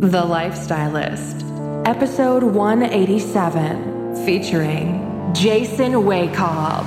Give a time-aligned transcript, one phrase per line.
[0.00, 6.84] The Lifestylist, episode 187, featuring Jason Wachob.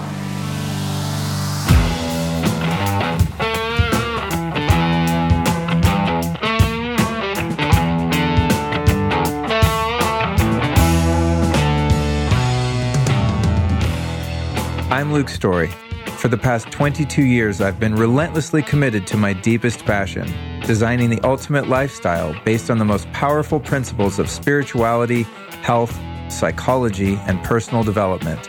[14.91, 15.69] I'm Luke Storey.
[16.17, 20.31] For the past 22 years, I've been relentlessly committed to my deepest passion
[20.69, 25.23] designing the ultimate lifestyle based on the most powerful principles of spirituality,
[25.63, 25.99] health,
[26.31, 28.39] psychology, and personal development.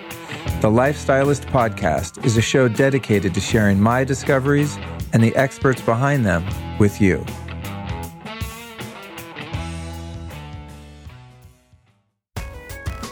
[0.60, 4.76] The Lifestylist Podcast is a show dedicated to sharing my discoveries
[5.14, 6.44] and the experts behind them
[6.78, 7.24] with you.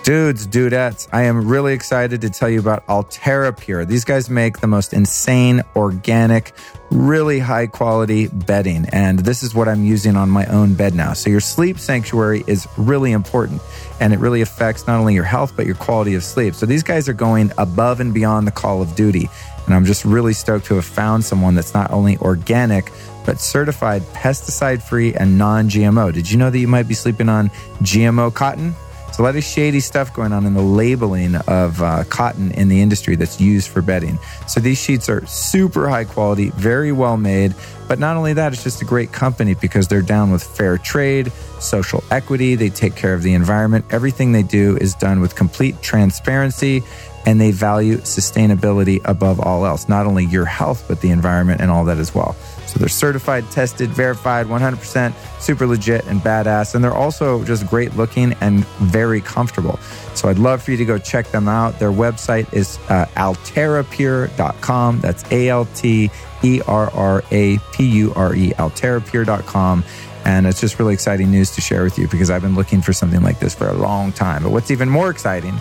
[0.08, 3.84] Dudes, dudettes, I am really excited to tell you about Alterra Pure.
[3.84, 6.54] These guys make the most insane, organic,
[6.90, 8.86] really high quality bedding.
[8.90, 11.12] And this is what I'm using on my own bed now.
[11.12, 13.60] So your sleep sanctuary is really important
[14.00, 16.54] and it really affects not only your health, but your quality of sleep.
[16.54, 19.28] So these guys are going above and beyond the call of duty.
[19.66, 22.90] And I'm just really stoked to have found someone that's not only organic,
[23.26, 26.14] but certified pesticide free and non GMO.
[26.14, 27.50] Did you know that you might be sleeping on
[27.82, 28.74] GMO cotton?
[29.18, 32.80] A lot of shady stuff going on in the labeling of uh, cotton in the
[32.80, 34.18] industry that's used for bedding.
[34.46, 37.54] So these sheets are super high quality, very well made.
[37.88, 41.32] But not only that, it's just a great company because they're down with fair trade,
[41.58, 43.86] social equity, they take care of the environment.
[43.90, 46.82] Everything they do is done with complete transparency
[47.26, 51.70] and they value sustainability above all else, not only your health, but the environment and
[51.70, 52.36] all that as well.
[52.68, 56.74] So they're certified, tested, verified, 100% super legit and badass.
[56.74, 59.78] And they're also just great looking and very comfortable.
[60.14, 61.78] So I'd love for you to go check them out.
[61.78, 65.00] Their website is uh, alterrapure.com.
[65.00, 66.10] That's A L T
[66.42, 69.84] E R R A P U R E, alterrapure.com.
[70.24, 72.92] And it's just really exciting news to share with you because I've been looking for
[72.92, 74.42] something like this for a long time.
[74.42, 75.58] But what's even more exciting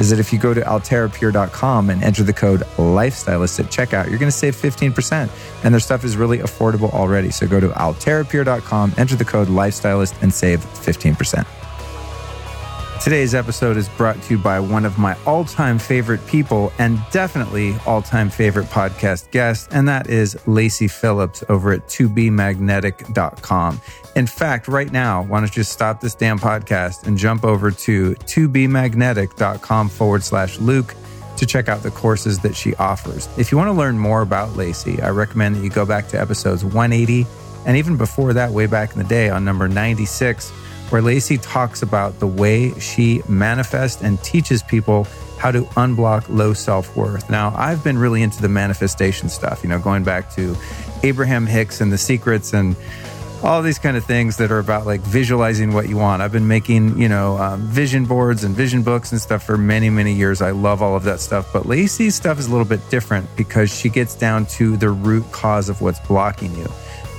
[0.00, 4.18] is that if you go to alterrapure.com and enter the code lifestylist at checkout, you're
[4.18, 5.30] going to save 15%.
[5.64, 7.30] And their stuff is really affordable already.
[7.30, 11.65] So go to alterrapure.com, enter the code lifestylist, and save 15%.
[13.00, 16.98] Today's episode is brought to you by one of my all time favorite people and
[17.12, 23.80] definitely all time favorite podcast guest, and that is Lacy Phillips over at 2bmagnetic.com.
[24.16, 28.14] In fact, right now, why don't you stop this damn podcast and jump over to
[28.14, 30.94] 2bmagnetic.com forward slash Luke
[31.36, 33.28] to check out the courses that she offers.
[33.38, 36.20] If you want to learn more about Lacy, I recommend that you go back to
[36.20, 37.26] episodes 180
[37.66, 40.52] and even before that, way back in the day on number 96
[40.90, 45.06] where Lacy talks about the way she manifests and teaches people
[45.38, 47.28] how to unblock low self worth.
[47.28, 50.56] Now, I've been really into the manifestation stuff, you know, going back to
[51.02, 52.76] Abraham Hicks and the secrets and
[53.42, 56.22] all these kind of things that are about like visualizing what you want.
[56.22, 59.90] I've been making, you know, um, vision boards and vision books and stuff for many,
[59.90, 60.40] many years.
[60.40, 61.52] I love all of that stuff.
[61.52, 65.30] But Lacy's stuff is a little bit different because she gets down to the root
[65.32, 66.66] cause of what's blocking you.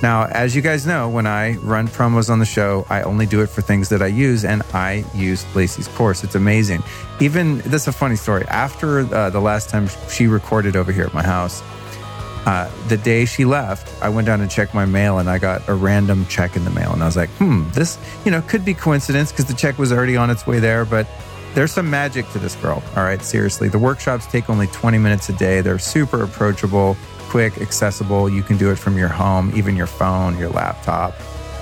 [0.02, 3.42] Now, as you guys know, when I run promos on the show, I only do
[3.42, 6.22] it for things that I use, and I use Lacy's course.
[6.22, 6.84] It's amazing.
[7.20, 8.44] Even this is a funny story.
[8.46, 11.62] After uh, the last time she recorded over here at my house,
[12.46, 15.68] uh, the day she left, I went down and checked my mail, and I got
[15.68, 18.64] a random check in the mail, and I was like, "Hmm, this you know could
[18.64, 21.06] be coincidence because the check was already on its way there, but."
[21.54, 22.82] There's some magic to this girl.
[22.94, 23.68] All right, seriously.
[23.68, 25.62] The workshops take only 20 minutes a day.
[25.62, 26.94] They're super approachable
[27.28, 28.28] quick, accessible.
[28.28, 31.14] You can do it from your home, even your phone, your laptop.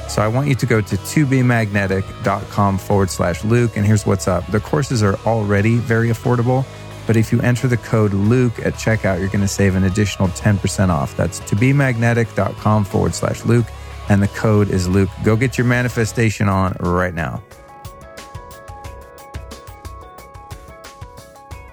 [0.08, 3.76] So I want you to go to 2bmagnetic.com forward slash Luke.
[3.76, 6.64] And here's what's up the courses are already very affordable.
[7.06, 10.28] But if you enter the code Luke at checkout, you're going to save an additional
[10.28, 11.16] 10% off.
[11.16, 13.66] That's to be magnetic.com forward slash Luke.
[14.08, 15.10] And the code is Luke.
[15.24, 17.42] Go get your manifestation on right now.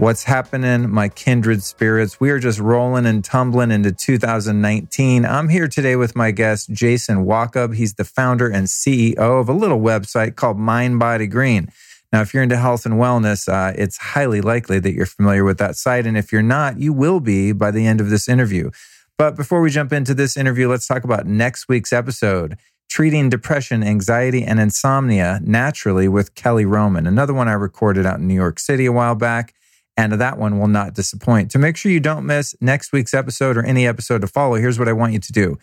[0.03, 2.19] What's happening, my kindred spirits?
[2.19, 5.25] We are just rolling and tumbling into 2019.
[5.25, 7.73] I'm here today with my guest, Jason Wachob.
[7.73, 11.69] He's the founder and CEO of a little website called Mind Body Green.
[12.11, 15.57] Now, if you're into health and wellness, uh, it's highly likely that you're familiar with
[15.59, 16.06] that site.
[16.06, 18.71] And if you're not, you will be by the end of this interview.
[19.17, 22.57] But before we jump into this interview, let's talk about next week's episode
[22.89, 28.27] treating depression, anxiety, and insomnia naturally with Kelly Brogan, another one I recorded out in
[28.27, 29.53] New York City a while back
[29.95, 31.51] and that one will not disappoint.
[31.51, 34.80] To make sure you don't miss next week's episode or any episode to follow, here's
[34.80, 35.57] what I want you to do.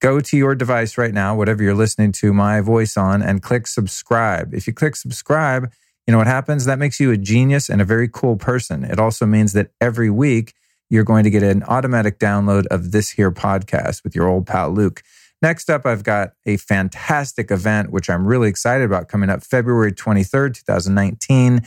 [0.00, 3.66] Go to your device right now, whatever you're listening to my voice on, and click
[3.66, 4.52] subscribe.
[4.52, 5.70] If you click subscribe,
[6.06, 6.64] you know what happens?
[6.64, 8.84] That makes you a genius and a very cool person.
[8.84, 10.54] It also means that every week
[10.90, 14.70] you're going to get an automatic download of this here podcast with your old pal
[14.70, 15.02] Luke.
[15.40, 19.92] Next up, I've got a fantastic event, which I'm really excited about coming up February
[19.92, 21.62] 23rd, 2019.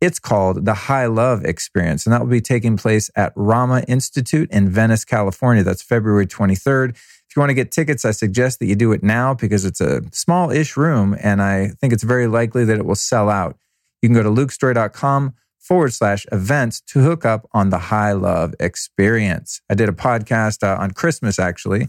[0.00, 4.50] It's called the High Love Experience, and that will be taking place at Rama Institute
[4.50, 5.62] in Venice, California.
[5.62, 6.90] That's February 23rd.
[6.90, 9.80] If you want to get tickets, I suggest that you do it now because it's
[9.80, 13.56] a small ish room, and I think it's very likely that it will sell out.
[14.02, 18.54] You can go to lukestorey.com forward slash events to hook up on the High Love
[18.60, 19.60] Experience.
[19.70, 21.88] I did a podcast uh, on Christmas, actually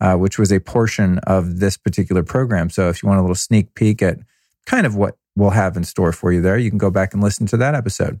[0.00, 2.70] uh, which was a portion of this particular program.
[2.70, 4.18] So if you want a little sneak peek at
[4.66, 7.22] kind of what we'll have in store for you there, you can go back and
[7.22, 8.20] listen to that episode.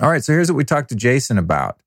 [0.00, 1.78] All right, so here's what we talked to Jason about.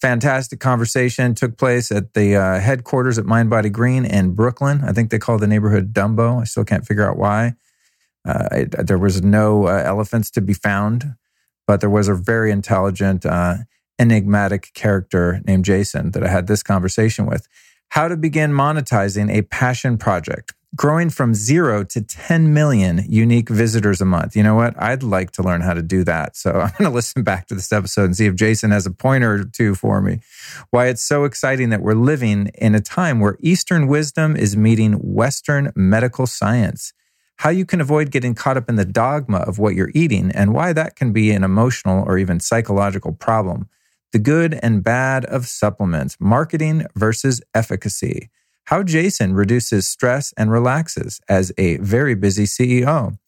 [0.00, 4.82] Fantastic conversation took place at the uh, headquarters at Mindbody Green in Brooklyn.
[4.84, 6.40] I think they call the neighborhood Dumbo.
[6.40, 7.54] I still can't figure out why.
[8.26, 11.14] Uh, there was no uh, elephants to be found,
[11.66, 13.56] but there was a very intelligent, uh,
[13.98, 17.46] enigmatic character named Jason that I had this conversation with
[17.90, 24.00] how to begin monetizing a passion project, growing from zero to 10 million unique visitors
[24.00, 24.34] a month.
[24.34, 24.74] You know what?
[24.80, 26.36] I'd like to learn how to do that.
[26.36, 28.90] So I'm going to listen back to this episode and see if Jason has a
[28.90, 30.20] pointer or two for me.
[30.70, 34.94] Why it's so exciting that we're living in a time where Eastern wisdom is meeting
[34.94, 36.92] Western medical science.
[37.36, 40.54] How you can avoid getting caught up in the dogma of what you're eating and
[40.54, 43.68] why that can be an emotional or even psychological problem
[44.12, 48.28] the good and bad of supplements, marketing versus efficacy,
[48.64, 53.18] how Jason reduces stress and relaxes as a very busy CEO.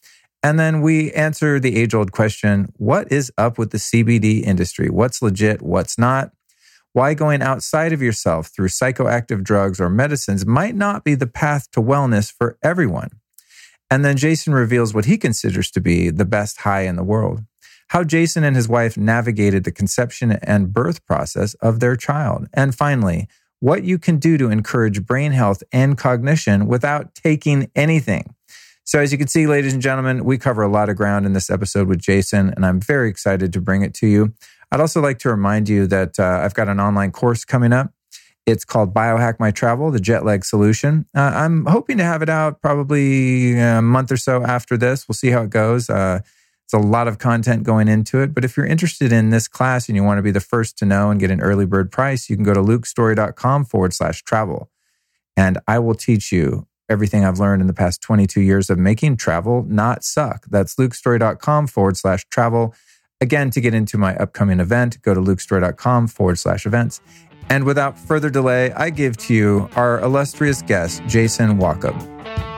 [0.42, 4.90] And then we answer the age old question what is up with the CBD industry?
[4.90, 5.62] What's legit?
[5.62, 6.32] What's not?
[6.92, 11.70] Why going outside of yourself through psychoactive drugs or medicines might not be the path
[11.72, 13.10] to wellness for everyone.
[13.90, 17.42] And then Jason reveals what he considers to be the best high in the world
[17.88, 22.48] how Jason and his wife navigated the conception and birth process of their child.
[22.52, 23.28] And finally,
[23.64, 28.34] what you can do to encourage brain health and cognition without taking anything.
[28.84, 31.32] So, as you can see, ladies and gentlemen, we cover a lot of ground in
[31.32, 34.34] this episode with Jason, and I'm very excited to bring it to you.
[34.70, 37.90] I'd also like to remind you that uh, I've got an online course coming up.
[38.44, 41.06] It's called Biohack My Travel, the jet lag solution.
[41.16, 45.08] Uh, I'm hoping to have it out probably a month or so after this.
[45.08, 45.88] We'll see how it goes.
[45.88, 46.20] Uh,
[46.64, 48.34] it's a lot of content going into it.
[48.34, 50.86] But if you're interested in this class and you want to be the first to
[50.86, 54.70] know and get an early bird price, you can go to lukestorey.com forward slash travel.
[55.36, 59.16] And I will teach you everything I've learned in the past 22 years of making
[59.16, 60.46] travel not suck.
[60.50, 62.74] That's lukestorey.com forward slash travel.
[63.20, 67.00] Again, to get into my upcoming event, go to lukestorey.com forward slash events.
[67.48, 72.53] And without further delay, I give to you our illustrious guest, Jason Wachob.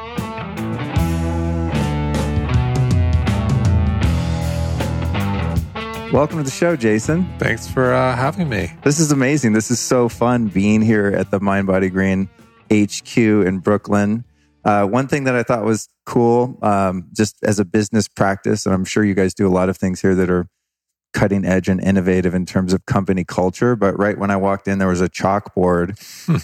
[6.17, 7.29] Welcome to the show, Jason.
[7.39, 8.73] Thanks for uh, having me.
[8.85, 9.53] This is amazing.
[9.53, 12.31] This is so fun being here at the Mind Body Green
[12.73, 14.25] HQ in Brooklyn.
[14.65, 18.75] Uh, one thing that I thought was cool, um, just as a business practice, and
[18.75, 20.49] I'm sure you guys do a lot of things here that are
[21.13, 23.77] cutting edge and innovative in terms of company culture.
[23.77, 25.99] But right when I walked in, there was a chalkboard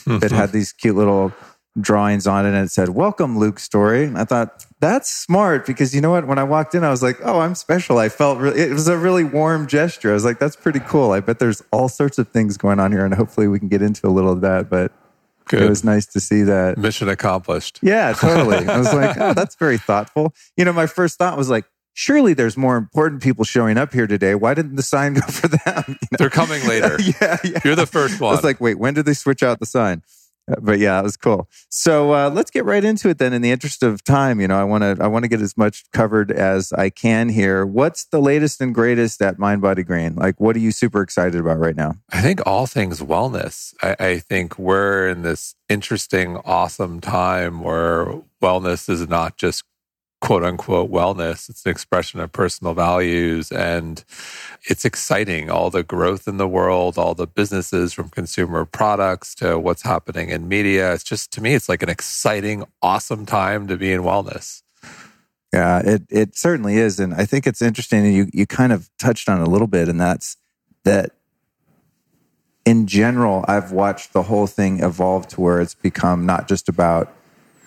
[0.21, 1.33] that had these cute little
[1.81, 4.13] drawings on it and it said, Welcome, Luke Storey.
[4.15, 6.26] I thought, that's smart because you know what?
[6.26, 7.99] When I walked in, I was like, Oh, I'm special.
[7.99, 10.11] I felt really, it was a really warm gesture.
[10.11, 11.12] I was like, That's pretty cool.
[11.12, 13.81] I bet there's all sorts of things going on here and hopefully we can get
[13.81, 14.69] into a little of that.
[14.69, 14.90] But
[15.46, 15.62] Good.
[15.62, 16.79] it was nice to see that.
[16.79, 17.79] Mission accomplished.
[17.81, 18.56] Yeah, totally.
[18.69, 20.34] I was like, Oh, that's very thoughtful.
[20.56, 21.64] You know, my first thought was like,
[21.94, 24.34] surely there's more important people showing up here today.
[24.34, 25.60] Why didn't the sign go for them?
[25.89, 26.17] You know?
[26.19, 26.98] They're coming later.
[27.20, 27.60] yeah, yeah.
[27.65, 28.32] You're the first one.
[28.32, 30.03] I was like, wait, when did they switch out the sign?
[30.61, 31.49] But yeah, it was cool.
[31.69, 33.32] So uh, let's get right into it then.
[33.32, 35.56] In the interest of time, you know, I want to I want to get as
[35.56, 37.65] much covered as I can here.
[37.65, 40.15] What's the latest and greatest at Mind Body Green?
[40.15, 41.94] Like, what are you super excited about right now?
[42.11, 43.75] I think all things wellness.
[43.82, 49.65] I, I think we're in this interesting, awesome time where wellness is not just
[50.22, 51.50] quote unquote wellness.
[51.50, 54.02] It's an expression of personal values and
[54.62, 55.50] it's exciting.
[55.50, 60.31] All the growth in the world, all the businesses from consumer products to what's happening
[60.31, 60.94] in media.
[60.94, 64.62] It's just, to me, it's like an exciting, awesome time to be in wellness.
[65.52, 67.00] Yeah, it, it certainly is.
[67.00, 68.06] And I think it's interesting.
[68.06, 70.36] And you, you kind of touched on a little bit, and that's
[70.84, 71.10] that
[72.64, 77.12] in general, I've watched the whole thing evolve to where it's become not just about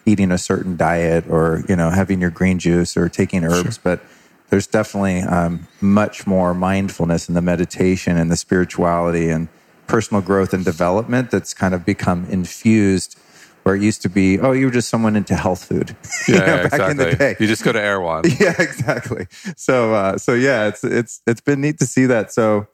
[0.05, 3.81] eating a certain diet or you know having your green juice or taking herbs, sure.
[3.83, 4.01] but
[4.50, 9.47] there's definitely um, much more mindfulness in the meditation and the spirituality and
[9.88, 13.17] personal growth and development that's kind of become infused
[13.63, 15.95] where it used to be, oh, you were just someone into health food.
[16.27, 17.35] Yeah, you know, yeah exactly.
[17.39, 18.24] You just go to Erewhon.
[18.39, 19.27] Yeah, exactly.
[19.57, 22.31] So, uh, so yeah, it's it's it's been neat to see that.
[22.31, 22.67] So,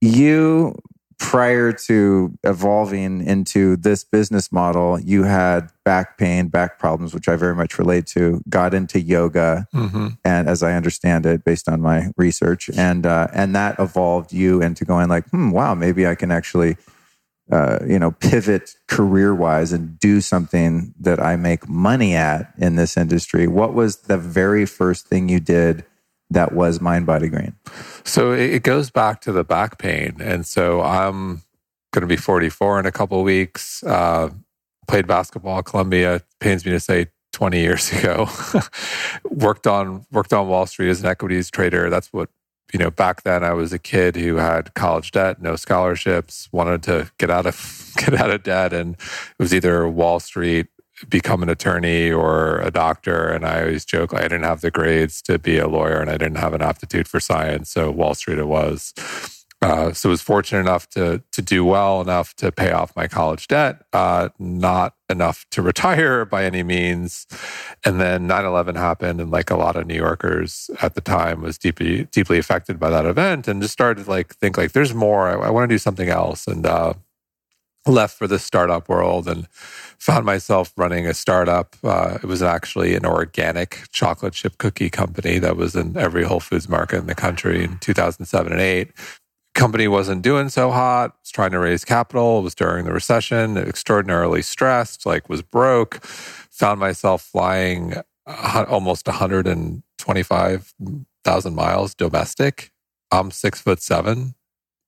[0.00, 0.76] you
[1.24, 7.34] prior to evolving into this business model, you had back pain, back problems, which I
[7.34, 8.42] very much relate to.
[8.46, 10.08] Got into yoga, mm-hmm.
[10.22, 14.60] and as I understand it, based on my research, and uh, and that evolved you
[14.60, 16.76] into going like, hmm, wow, maybe I can actually,
[17.50, 22.76] uh, you know, pivot career wise and do something that I make money at in
[22.76, 23.46] this industry.
[23.46, 25.86] What was the very first thing you did?
[26.30, 27.54] That was Mind Body Green?
[28.04, 30.16] So it goes back to the back pain.
[30.20, 31.42] And so I'm
[31.92, 33.82] going to be 44 in a couple weeks.
[33.82, 34.30] Uh,
[34.88, 36.22] played basketball at Columbia.
[36.40, 38.28] Pains me to say 20 years ago.
[39.24, 41.90] worked on worked on Wall Street as an equities trader.
[41.90, 42.30] That's what
[42.72, 42.90] you know.
[42.90, 47.30] Back then, I was a kid who had college debt, no scholarships, wanted to get
[47.30, 50.68] out of get out of debt, and it was either Wall Street
[51.08, 53.28] become an attorney or a doctor.
[53.28, 56.10] And I always joke, like, I didn't have the grades to be a lawyer and
[56.10, 57.70] I didn't have an aptitude for science.
[57.70, 58.92] So Wall Street it was.
[59.64, 63.48] Uh, so was fortunate enough to to do well enough to pay off my college
[63.48, 67.26] debt, uh, not enough to retire by any means.
[67.82, 71.56] And then 9-11 happened, and like a lot of New Yorkers at the time was
[71.56, 75.28] deeply deeply affected by that event, and just started like think like there's more.
[75.28, 76.92] I, I want to do something else, and uh,
[77.86, 79.46] left for the startup world and
[79.98, 81.76] found myself running a startup.
[81.82, 86.40] Uh, it was actually an organic chocolate chip cookie company that was in every Whole
[86.40, 88.90] Foods market in the country in 2007 and 8.
[89.54, 93.56] Company wasn't doing so hot, was trying to raise capital, it was during the recession,
[93.56, 97.94] extraordinarily stressed, like was broke, found myself flying
[98.26, 102.72] almost 125,000 miles domestic.
[103.12, 104.34] I'm six foot seven,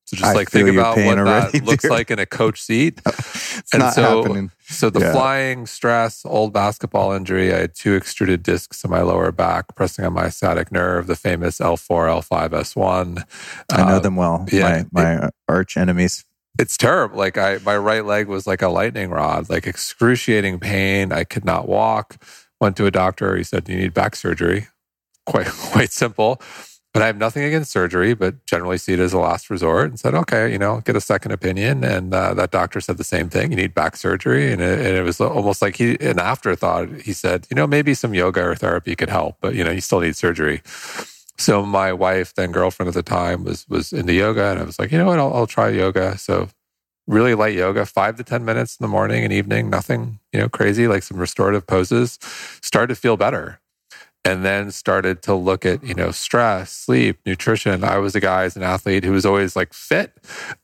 [0.07, 3.01] so just I like think about what already, that looks like in a coach seat.
[3.07, 4.53] it's and not so, happening.
[4.61, 5.13] So the yeah.
[5.13, 10.05] flying, stress, old basketball injury, I had two extruded discs in my lower back, pressing
[10.05, 13.25] on my sciatic nerve, the famous L4, L5, S1.
[13.73, 14.47] I know um, them well.
[14.53, 16.25] Yeah, my, my it, arch enemies.
[16.57, 17.19] It's terrible.
[17.19, 21.11] Like I, my right leg was like a lightning rod, like excruciating pain.
[21.11, 22.23] I could not walk.
[22.61, 23.37] Went to a doctor.
[23.37, 24.69] He said, "You need back surgery."
[25.27, 26.41] Quite, quite simple
[26.97, 30.01] but I have nothing against surgery, but generally see it as a last resort and
[30.01, 31.85] said, okay, you know, get a second opinion.
[31.85, 33.51] And uh, that doctor said the same thing.
[33.51, 34.51] You need back surgery.
[34.51, 37.93] And it, and it, was almost like he, an afterthought, he said, you know, maybe
[37.93, 40.63] some yoga or therapy could help, but, you know, you still need surgery.
[41.37, 44.53] So my wife, then girlfriend at the time, was was into yoga.
[44.53, 46.17] And I was like, you know what, I'll, I'll try yoga.
[46.17, 46.49] So
[47.07, 50.49] really light yoga, five to 10 minutes in the morning and evening, nothing, you know,
[50.49, 52.19] crazy, like some restorative poses,
[52.63, 53.61] started to feel better
[54.27, 57.85] and then started to look at you know stress sleep nutrition.
[57.85, 60.13] I was a guy as an athlete who was always like fit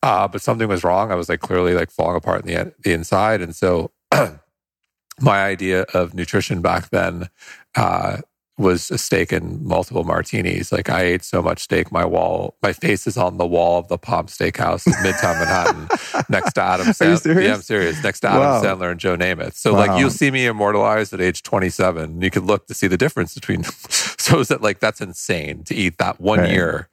[0.03, 1.13] uh, but something was wrong.
[1.13, 3.41] I was like clearly like falling apart in the, the inside.
[3.41, 3.93] And so
[5.21, 7.29] my idea of nutrition back then
[7.77, 8.19] uh,
[8.59, 10.73] was a steak and multiple martinis.
[10.73, 13.89] Like I ate so much steak, my wall, my face is on the wall of
[13.89, 15.89] the Palm Steakhouse in Midtown Manhattan,
[16.29, 16.87] next to Adam.
[16.89, 17.43] Sandler.
[17.43, 18.03] Yeah, I'm serious.
[18.03, 18.63] Next to Adam wow.
[18.63, 19.55] Sandler and Joe Namath.
[19.55, 19.79] So wow.
[19.79, 22.21] like you'll see me immortalized at age 27.
[22.21, 23.65] You can look to see the difference between.
[23.89, 26.51] so is that like that's insane to eat that one right.
[26.51, 26.89] year.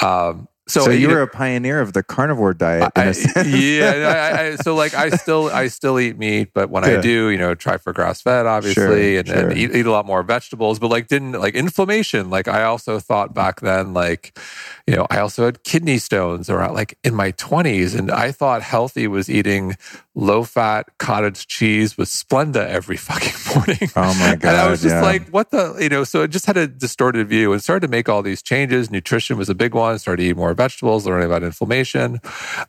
[0.00, 2.92] Um, so, so you were a pioneer of the carnivore diet.
[2.96, 4.34] I, yeah.
[4.34, 6.98] I, I, so like I still I still eat meat, but when yeah.
[6.98, 9.48] I do, you know, try for grass fed, obviously, sure, and, sure.
[9.50, 10.78] and eat, eat, a lot more vegetables.
[10.78, 12.30] But like didn't like inflammation.
[12.30, 14.38] Like I also thought back then, like
[14.86, 18.62] you know, I also had kidney stones around like in my twenties, and I thought
[18.62, 19.76] healthy was eating
[20.20, 23.90] low fat cottage cheese with Splenda every fucking morning.
[23.96, 24.50] Oh my god!
[24.50, 25.02] and I was just yeah.
[25.02, 26.04] like, what the you know?
[26.04, 28.90] So it just had a distorted view and started to make all these changes.
[28.90, 29.98] Nutrition was a big one.
[29.98, 32.20] Started to eat more vegetables, learning about inflammation.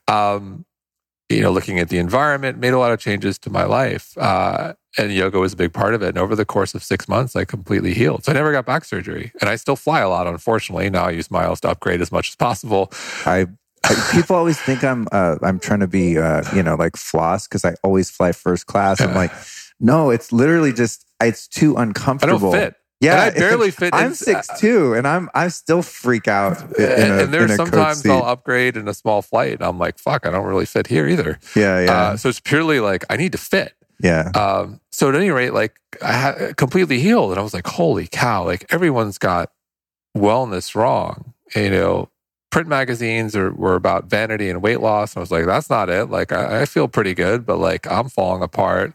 [0.07, 0.65] Um,
[1.29, 4.17] you know, looking at the environment, made a lot of changes to my life.
[4.17, 6.09] Uh, and yoga was a big part of it.
[6.09, 8.25] And over the course of six months, I completely healed.
[8.25, 9.31] So I never got back surgery.
[9.39, 10.89] And I still fly a lot, unfortunately.
[10.89, 12.91] Now I use miles to upgrade as much as possible.
[13.25, 13.47] I
[14.11, 17.65] people always think I'm uh, I'm trying to be uh, you know like floss because
[17.65, 19.01] I always fly first class.
[19.01, 19.31] I'm like,
[19.79, 22.49] no, it's literally just it's too uncomfortable.
[22.49, 22.75] I don't fit.
[23.01, 23.95] Yeah, and I barely fit.
[23.95, 26.61] I'm six two, and I'm I still freak out.
[26.77, 29.53] In and, a, and there's sometimes I'll upgrade in a small flight.
[29.53, 31.39] And I'm like, fuck, I don't really fit here either.
[31.55, 31.91] Yeah, yeah.
[31.91, 33.73] Uh, so it's purely like I need to fit.
[34.03, 34.31] Yeah.
[34.35, 38.05] Um, so at any rate, like I had completely healed, and I was like, holy
[38.05, 38.45] cow!
[38.45, 39.51] Like everyone's got
[40.15, 41.33] wellness wrong.
[41.55, 42.10] You know,
[42.51, 45.13] print magazines are, were about vanity and weight loss.
[45.13, 46.09] And I was like, that's not it.
[46.09, 48.93] Like, I, I feel pretty good, but like, I'm falling apart.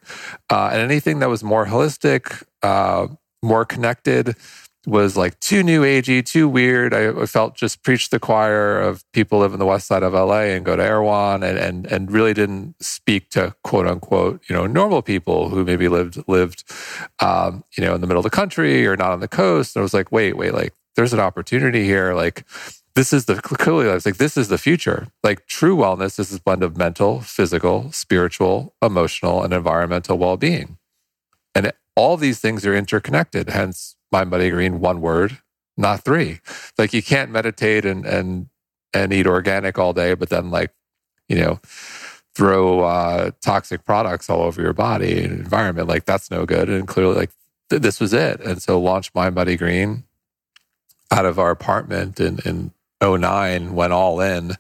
[0.49, 3.09] Uh, and anything that was more holistic, uh,
[3.43, 4.37] more connected
[4.87, 6.95] was like too new agey, too weird.
[6.95, 10.43] I felt just preached the choir of people live in the west side of LA
[10.43, 14.67] and go to Erewhon and, and, and really didn't speak to quote unquote, you know,
[14.67, 16.63] normal people who maybe lived, lived,
[17.19, 19.75] um, you know, in the middle of the country or not on the coast.
[19.75, 22.15] And I was like, wait, wait, like there's an opportunity here.
[22.15, 22.45] Like
[22.97, 25.09] this is the clearly I was like, this is the future.
[25.23, 30.79] Like true wellness is a blend of mental, physical, spiritual, emotional, and environmental well-being.
[31.55, 33.51] And all these things are interconnected.
[33.51, 35.39] Hence Mind Body Green, one word,
[35.77, 36.41] not three.
[36.79, 38.49] Like you can't meditate and and
[38.95, 40.73] and eat organic all day, but then like,
[41.29, 41.61] you know,
[42.35, 45.89] throw uh, toxic products all over your body and environment.
[45.89, 46.71] Like that's no good.
[46.71, 47.31] And clearly, like
[47.71, 48.41] th- this was it.
[48.41, 50.05] And so launched Mind Body Green
[51.11, 52.73] out of our apartment in in
[53.15, 54.53] 09 went all in.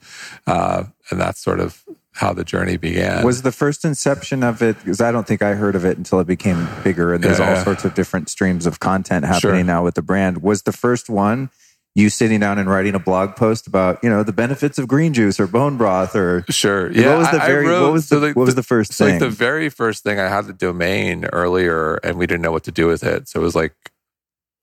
[0.46, 3.24] Uh, and that's sort of how the journey began.
[3.24, 6.18] Was the first inception of it, because I don't think I heard of it until
[6.20, 7.58] it became bigger and there's Yeah.
[7.58, 9.64] all sorts of different streams of content happening Sure.
[9.64, 10.42] now with the brand.
[10.42, 11.50] Was the first one
[11.94, 15.12] you sitting down and writing a blog post about, you know, the benefits of green
[15.14, 16.90] juice or bone broth or Sure.
[16.92, 17.08] Yeah.
[17.10, 18.92] what was the I- I very wrote- what was so the, what was the first
[18.94, 19.14] So thing?
[19.14, 22.64] like the very first thing, I had the domain earlier, and we didn't know what
[22.64, 23.28] to do with it.
[23.28, 23.74] So it was like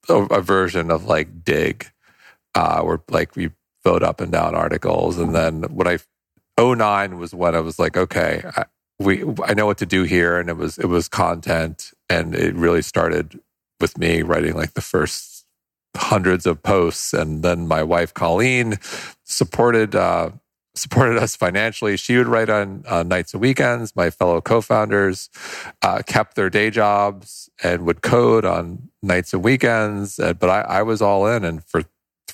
[0.09, 1.87] a, a version of like Digg,
[2.55, 3.49] uh, where like we
[3.83, 5.99] vote up and down articles, and then what I
[6.59, 8.65] 09 was when I was like, okay, I,
[8.99, 12.55] we I know what to do here, and it was it was content, and it
[12.55, 13.39] really started
[13.79, 15.45] with me writing like the first
[15.95, 18.75] hundreds of posts, and then my wife Colleen
[19.23, 19.95] supported.
[19.95, 20.31] Uh,
[20.75, 21.95] supported us financially.
[21.97, 23.95] She would write on uh, nights and weekends.
[23.95, 25.29] My fellow co-founders
[25.83, 30.17] uh, kept their day jobs and would code on nights and weekends.
[30.17, 31.83] Uh, but I, I was all in, and for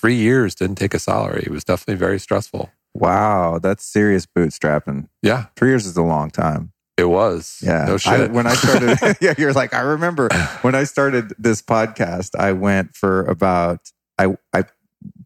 [0.00, 1.42] three years didn't take a salary.
[1.46, 2.70] It was definitely very stressful.
[2.94, 5.08] wow, that's serious bootstrapping.
[5.22, 6.72] Yeah, Three years is a long time.
[6.96, 7.58] it was.
[7.62, 7.84] Yeah.
[7.86, 8.30] no I, shit.
[8.32, 10.28] when I started, yeah, you're like, I remember
[10.62, 14.64] when I started this podcast, I went for about, I, I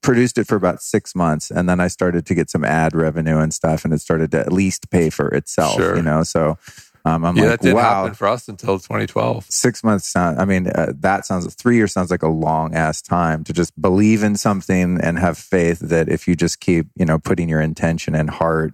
[0.03, 3.39] produced it for about six months and then I started to get some ad revenue
[3.39, 5.97] and stuff and it started to at least pay for itself, Sure.
[5.97, 6.23] you know?
[6.23, 6.59] So
[7.07, 8.03] um, I'm yeah, like, that didn't wow.
[8.03, 9.45] happen for us until 2012.
[9.51, 10.41] Six months sound.
[10.41, 11.53] I mean, uh, that sounds.
[11.55, 15.37] Three years sounds like a long ass time to just believe in something and have
[15.37, 18.73] faith that if you just keep, you know, putting your intention and heart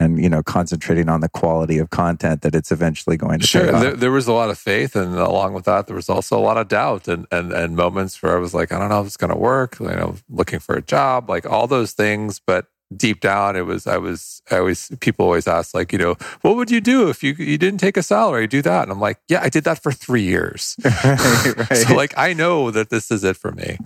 [0.00, 3.72] and you know concentrating on the quality of content, that it's eventually going to Sure,
[3.72, 6.42] there, there was a lot of faith, and along with that, there was also a
[6.42, 9.06] lot of doubt and and and moments where I was like, I don't know if
[9.06, 9.80] it's going to work.
[9.80, 13.86] You know, looking for a job, like all those things, but deep down, it was
[13.86, 17.22] I was I always people always ask like, you know, what would you do if
[17.22, 18.46] you you didn't take a salary?
[18.46, 20.76] Do that, and I'm like, yeah, I did that for three years.
[20.84, 21.04] right,
[21.70, 21.76] right.
[21.76, 23.78] So like, I know that this is it for me.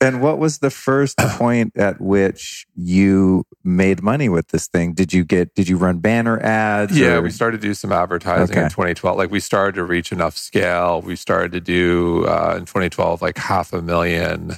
[0.00, 4.94] and what was the first point at which you made money with this thing?
[4.94, 5.54] Did you get?
[5.54, 6.98] Did you run banner ads?
[6.98, 9.16] Yeah, or- we started to do some advertising in 2012.
[9.16, 11.02] Like we started to reach enough scale.
[11.02, 14.52] We started to do uh, in 2012 like half a million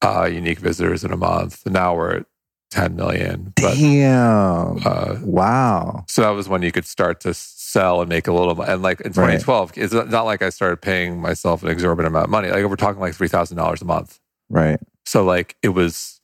[0.00, 1.62] uh, unique visitors in a month.
[1.66, 2.26] And now we're at
[2.70, 3.52] 10 million.
[3.56, 4.78] But Damn!
[4.86, 6.04] uh, wow.
[6.08, 8.60] so that was when you could start to sell and make a little.
[8.62, 9.40] And like in Right.
[9.40, 12.50] 2012, it's not like I started paying myself an exorbitant amount of money.
[12.50, 14.18] Like we're talking like three thousand dollars a month.
[14.50, 14.78] Right.
[15.06, 16.20] So like it was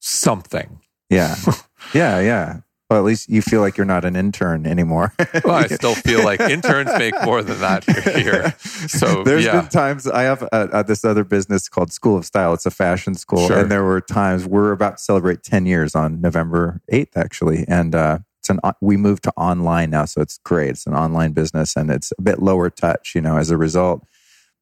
[0.00, 0.80] something.
[1.10, 1.36] Yeah.
[1.94, 2.20] yeah.
[2.20, 2.60] Yeah.
[2.88, 5.12] Well, at least you feel like you're not an intern anymore.
[5.44, 8.54] Well, I still feel like interns make more than that for here.
[8.88, 9.60] So There's yeah.
[9.60, 12.54] been times I have uh uh this other business called School of Style.
[12.54, 13.58] It's a fashion school, Sure.
[13.58, 17.94] and there were times we're about to celebrate 10 years on November 8th, actually, and
[17.94, 20.70] uh, it's an we moved to online now, so it's great.
[20.70, 24.06] It's an online business, and it's a bit lower touch, you know, as a result.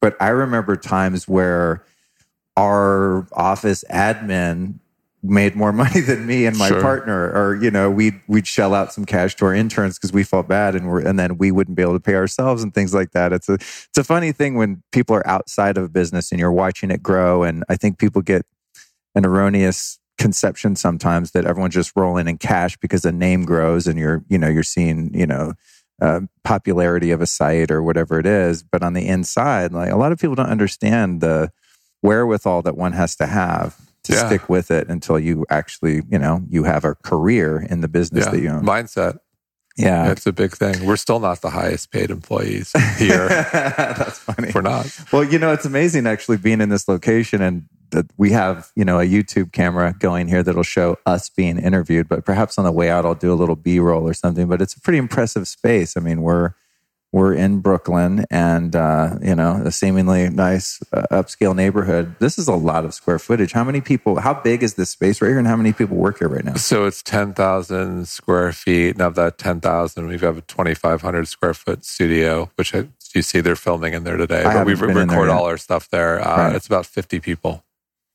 [0.00, 1.84] But I remember times where
[2.56, 4.78] our office admin
[5.24, 6.80] made more money than me and my Sure.
[6.80, 10.22] partner or you know we'd we'd shell out some cash to our interns because we
[10.22, 12.92] felt bad and we're and then we wouldn't be able to pay ourselves and things
[12.94, 13.32] like that.
[13.32, 16.52] It's a it's a funny thing when people are outside of a business and you're
[16.52, 18.44] watching it grow and i think people get
[19.14, 23.98] an erroneous conception sometimes that everyone's just rolling in cash because a name grows and
[23.98, 25.52] you're you know you're seeing you know
[26.02, 28.62] uh, popularity of a site or whatever it is.
[28.64, 31.50] But on the inside like a lot of people don't understand the
[32.02, 34.26] wherewithal that one has to have to Yeah.
[34.26, 38.24] stick with it until you actually you know you have a career in the business
[38.26, 38.30] yeah.
[38.32, 39.18] that you own mindset.
[39.76, 40.86] yeah That's a big thing.
[40.86, 43.28] We're still not the highest paid employees here.
[43.28, 44.86] that's funny We're not.
[45.12, 48.84] Well, you know, it's amazing actually being in this location and that we have, you
[48.84, 52.72] know, a YouTube camera going here that'll show us being interviewed, but perhaps on the
[52.72, 55.96] way out I'll do a little B-roll or something, but it's a pretty impressive space.
[55.96, 56.54] I mean, we're
[57.14, 62.16] we're in Brooklyn and uh, you know, a seemingly nice uh, upscale neighborhood.
[62.18, 63.52] This is a lot of square footage.
[63.52, 66.18] How many people how big is this space right here and how many people work
[66.18, 66.54] here right now?
[66.54, 68.96] So it's 10,000 square feet.
[68.96, 73.40] And of that 10,000, we have a 2,500 square foot studio, which I, you see
[73.40, 74.42] they're filming in there today.
[74.42, 76.20] I but we record all our stuff there.
[76.20, 76.56] Uh, Right.
[76.56, 77.62] It's about 50 people.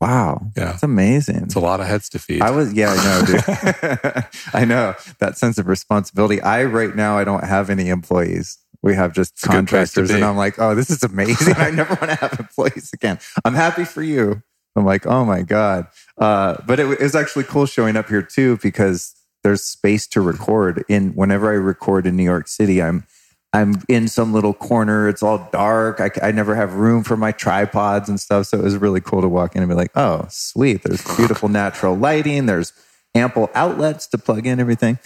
[0.01, 0.41] Wow.
[0.57, 0.65] Yeah.
[0.65, 1.43] That's amazing.
[1.43, 2.41] It's a lot of heads to feed.
[2.41, 4.25] I was, yeah, I know, dude.
[4.53, 6.41] I know that sense of responsibility.
[6.41, 8.57] I right now I don't have any employees.
[8.89, 10.25] We have just a good place to contractors, and.
[10.25, 11.53] I'm like, oh, this is amazing.
[11.57, 13.19] I never want to have employees again.
[13.45, 14.41] I'm happy for you.
[14.75, 15.85] I'm like, oh my God.
[16.17, 20.21] Uh, but it, it was actually cool showing up here too because there's space to
[20.21, 20.83] record.
[20.89, 23.05] In whenever I record in New York City, I'm
[23.53, 25.07] I'm in some little corner.
[25.07, 25.99] It's all dark.
[25.99, 28.47] I, I never have room for my tripods and stuff.
[28.47, 30.81] So it was really cool to walk in and be like, oh, sweet.
[30.81, 32.47] There's beautiful natural lighting.
[32.47, 32.73] There's
[33.13, 34.97] ample outlets to plug in everything.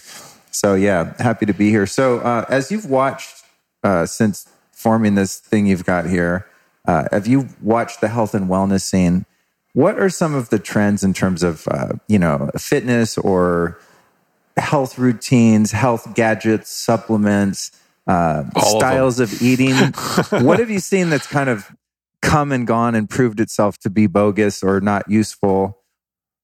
[0.52, 1.86] So yeah, happy to be here.
[1.86, 3.43] So uh, as you've watched
[3.84, 6.48] uh, since forming this thing you've got here,
[6.88, 9.26] uh, have you watched the health and wellness scene?
[9.74, 13.80] What are some of the trends in terms of uh, you know fitness or
[14.58, 17.72] health routines, health gadgets, supplements,
[18.08, 19.74] uh, styles of, of eating?
[20.46, 21.72] what have you seen that's kind of
[22.22, 25.80] come and gone and proved itself to be bogus or not useful?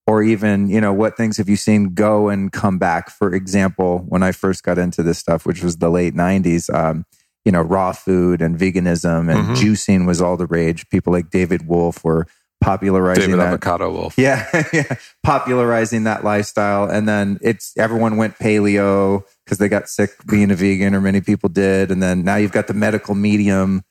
[0.09, 3.99] or even you know what things have you seen go and come back for example
[4.07, 7.05] when i first got into this stuff which was the late 90s um,
[7.45, 9.53] you know raw food and veganism and mm-hmm.
[9.53, 10.87] juicing was all the rage.
[10.89, 12.27] People like david wolfe were
[12.61, 14.17] popularizing david that avocado wolf.
[14.17, 14.95] Yeah yeah.
[15.23, 16.89] Popularizing that lifestyle.
[16.89, 21.21] And then it's everyone went paleo because they got sick being a vegan or many
[21.21, 21.91] people did.
[21.91, 23.83] And then now you've got the medical medium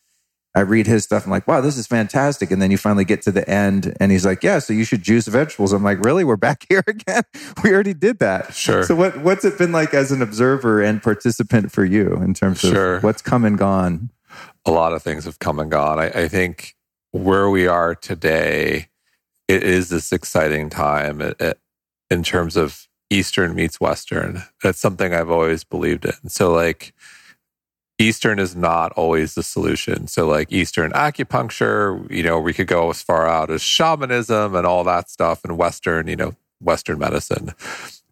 [0.54, 1.24] I read his stuff.
[1.24, 2.50] I'm like, wow, this is fantastic.
[2.50, 5.02] And then you finally get to the end and he's like, yeah, so you should
[5.02, 5.72] juice vegetables.
[5.72, 6.24] I'm like, really?
[6.24, 7.22] We're back here again?
[7.64, 8.54] we already did that.
[8.54, 8.82] Sure.
[8.82, 12.64] So what, what's it been like as an observer and participant for you in terms
[12.64, 13.00] of sure.
[13.00, 14.11] what's come and gone?
[14.64, 15.98] A lot of things have come and gone.
[15.98, 16.74] I, I think
[17.12, 18.88] where we are today,
[19.46, 21.58] it is this exciting time it, it,
[22.11, 24.42] in terms of Eastern meets Western.
[24.62, 26.28] That's something I've always believed in.
[26.28, 26.92] So like,
[27.98, 30.06] Eastern is not always the solution.
[30.06, 34.66] So, like Eastern acupuncture, you know, we could go as far out as shamanism and
[34.66, 37.54] all that stuff, and Western, you know, Western medicine.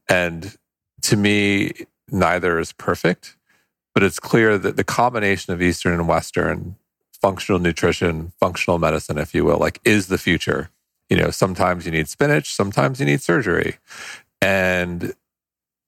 [0.09, 0.57] And
[1.03, 1.73] to me,
[2.11, 3.37] neither is perfect,
[3.95, 6.77] but it's clear that the combination of Eastern and Western
[7.21, 10.71] functional nutrition, functional medicine, if you will, like is the future.
[11.09, 13.77] You know, sometimes you need spinach, sometimes you need surgery.
[14.43, 15.15] And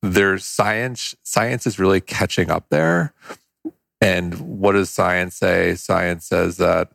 [0.02, 3.12] there's science, science is really catching up there
[4.00, 5.74] and what does science say?
[5.74, 6.92] Science says that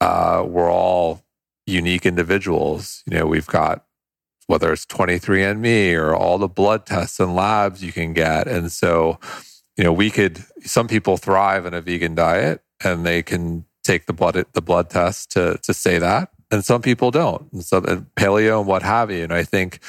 [0.00, 1.22] uh, we're all
[1.66, 3.02] unique individuals.
[3.06, 3.84] You know, we've got
[4.46, 8.46] whether it's 23andMe or all the blood tests and labs you can get.
[8.46, 9.18] And so,
[9.76, 14.06] you know, we could, some people thrive in a vegan diet and they can take
[14.06, 16.30] the blood, the blood test to, to say that.
[16.50, 17.50] And some people don't.
[17.52, 19.24] And so and paleo and what have you.
[19.24, 19.80] And I think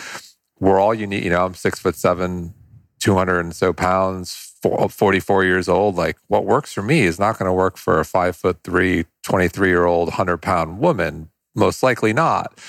[0.60, 1.24] we're all unique.
[1.24, 2.54] You know, I'm six foot seven,
[3.00, 7.48] 200 and so pounds, 44 years old, like what works for me is not going
[7.48, 11.30] to work for a five foot three, 23 year old, 100 pound woman.
[11.56, 12.60] Most likely not.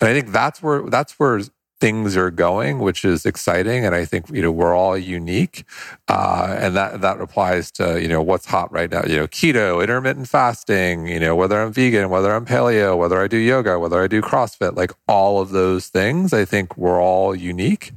[0.00, 1.40] And I think that's where, that's where
[1.80, 3.84] things are going, which is exciting.
[3.84, 5.64] And I think, you know, we're all unique.
[6.08, 9.82] Uh, and that, that applies to, you know, what's hot right now, you know, keto,
[9.82, 14.02] intermittent fasting, you know, whether I'm vegan, whether I'm paleo, whether I do yoga, whether
[14.02, 17.92] I do CrossFit, like all of those things, I think we're all unique.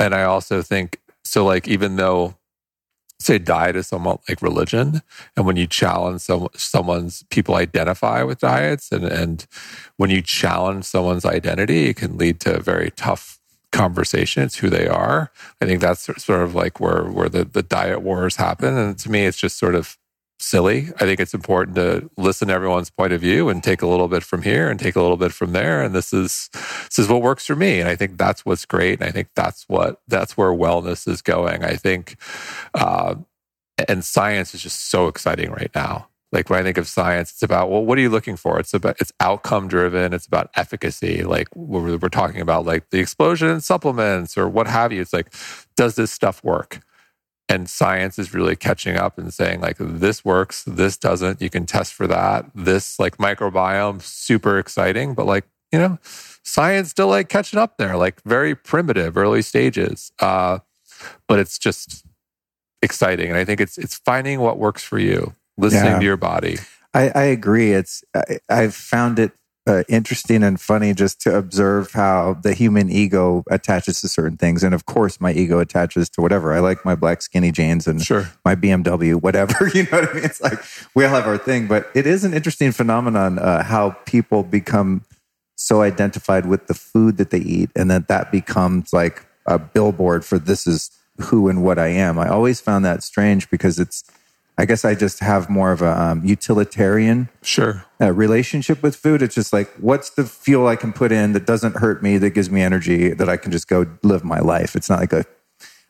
[0.00, 2.36] And I also think, so like, even though
[3.20, 5.02] say diet is somewhat like religion.
[5.36, 9.46] And when you challenge some, someone's people identify with diets and, and
[9.96, 13.38] when you challenge someone's identity it can lead to a very tough
[13.72, 14.44] conversation.
[14.44, 15.32] It's who they are.
[15.60, 18.76] I think that's sort of like where where the, the diet wars happen.
[18.76, 19.98] And to me it's just sort of
[20.44, 20.88] silly.
[20.96, 24.08] I think it's important to listen to everyone's point of view and take a little
[24.08, 25.82] bit from here and take a little bit from there.
[25.82, 27.80] And this is this is what works for me.
[27.80, 29.00] And I think that's what's great.
[29.00, 31.64] And I think that's what that's where wellness is going.
[31.64, 32.16] I think
[32.74, 33.16] uh,
[33.88, 36.08] and science is just so exciting right now.
[36.32, 38.58] Like when I think of science, it's about well, what are you looking for?
[38.58, 40.12] It's about it's outcome driven.
[40.12, 41.22] It's about efficacy.
[41.22, 45.00] Like we're, we're talking about like the explosion in supplements or what have you.
[45.00, 45.32] It's like,
[45.76, 46.80] does this stuff work?
[47.48, 51.66] And science is really catching up and saying like this works this doesn't you can
[51.66, 55.98] test for that this like microbiome super exciting but like you know
[56.42, 60.58] science still like catching up there like very primitive early stages uh
[61.28, 62.06] but it's just
[62.80, 65.98] exciting and i think it's it's finding what works for you listening yeah.
[65.98, 66.56] to your body
[66.94, 69.32] I, I agree it's I, i've found it
[69.66, 74.62] uh, interesting and funny just to observe how the human ego attaches to certain things.
[74.62, 76.52] And of course, my ego attaches to whatever.
[76.52, 78.30] I like my black skinny jeans and sure.
[78.44, 79.54] my BMW, whatever.
[79.74, 80.24] You know what I mean?
[80.24, 80.58] It's like
[80.94, 85.04] we all have our thing, but it is an interesting phenomenon uh, how people become
[85.56, 90.24] so identified with the food that they eat and that that becomes like a billboard
[90.24, 92.18] for this is who and what I am.
[92.18, 94.04] I always found that strange because it's,
[94.56, 99.20] I guess I just have more of a um, utilitarian sure uh, relationship with food.
[99.20, 102.30] It's just like, what's the fuel I can put in that doesn't hurt me, that
[102.30, 104.76] gives me energy, that I can just go live my life.
[104.76, 105.24] It's not like a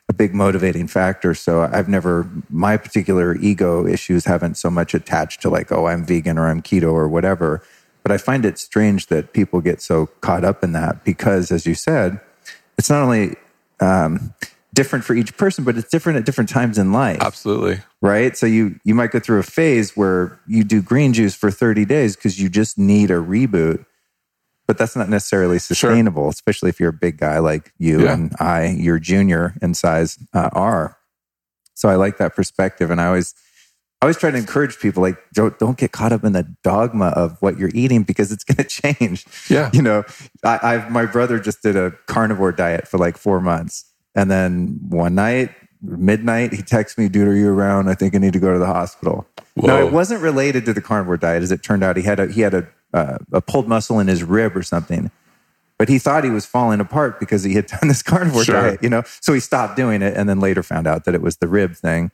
[0.09, 1.35] a big motivating factor.
[1.35, 6.05] So I've never my particular ego issues haven't so much attached to like, oh, I'm
[6.05, 7.63] vegan or I'm keto or whatever.
[8.03, 11.65] But I find it strange that people get so caught up in that because, as
[11.65, 12.21] you said,
[12.77, 13.37] it's not only
[13.81, 14.35] um,
[14.75, 17.21] different for each person, but it's different at different times in life.
[17.21, 17.81] Absolutely.
[18.03, 18.37] Right.
[18.37, 21.85] So you, you might go through a phase where you do green juice for 30
[21.85, 23.87] days because you just need a reboot.
[24.67, 26.31] But that's not necessarily sustainable, sure.
[26.31, 28.15] especially if you're a big guy like you yeah.
[28.15, 30.97] and I, you're junior in size, uh, are.
[31.75, 32.91] So I like that perspective.
[32.91, 33.35] And I always,
[34.01, 37.07] I always try to encourage people like don't don't get caught up in the dogma
[37.09, 39.25] of what you're eating because it's going to change.
[39.49, 40.05] Yeah, you know,
[40.45, 44.79] I, I my brother just did a carnivore diet for like four months, and then
[44.89, 45.51] one night
[45.83, 47.89] midnight he texts me, "Dude, are you around?
[47.89, 49.69] I think I need to go to the hospital." Whoa.
[49.69, 51.43] No, it wasn't related to the carnivore diet.
[51.43, 54.09] As it turned out, he had a he had a uh, a pulled muscle in
[54.09, 55.11] his rib or something.
[55.77, 58.55] But he thought he was falling apart because he had done this carnivore sure.
[58.55, 59.03] diet, you know.
[59.21, 61.75] So he stopped doing it, and then later found out that it was the rib
[61.75, 62.11] thing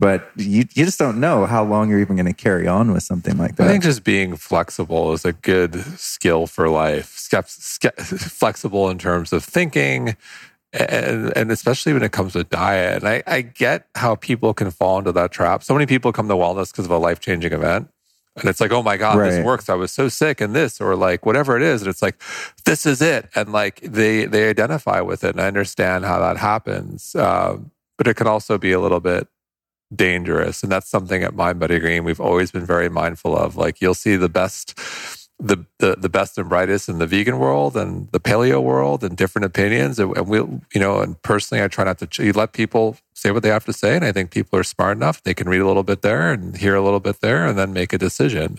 [0.00, 3.02] but you, you just don't know how long you're even going to carry on with
[3.02, 3.66] something like that.
[3.66, 7.06] I think just being flexible is a good skill for life.
[7.46, 10.16] flexible in terms of thinking,
[10.72, 13.02] and, and especially when it comes to diet.
[13.02, 15.62] And I, I get how people can fall into that trap.
[15.62, 17.88] So many people come to wellness because of a life changing event.
[18.36, 19.30] And it's like, oh my God, right.
[19.30, 19.68] this works.
[19.68, 21.82] I was so sick and this, or like whatever it is.
[21.82, 22.20] And it's like,
[22.64, 23.28] this is it.
[23.34, 25.30] And like they they identify with it.
[25.30, 27.14] And I understand how that happens.
[27.16, 29.26] Um, but it can also be a little bit
[29.94, 30.62] dangerous.
[30.62, 33.56] And that's something at Mind Body Green we've always been very mindful of.
[33.56, 34.78] Like you'll see the best
[35.40, 39.16] the, the the best and brightest in the vegan world and the paleo world and
[39.16, 39.98] different opinions.
[39.98, 43.30] And, and we you know and personally I try not to you let people say
[43.30, 43.96] what they have to say.
[43.96, 45.22] And I think people are smart enough.
[45.22, 47.72] They can read a little bit there and hear a little bit there and then
[47.72, 48.58] make a decision.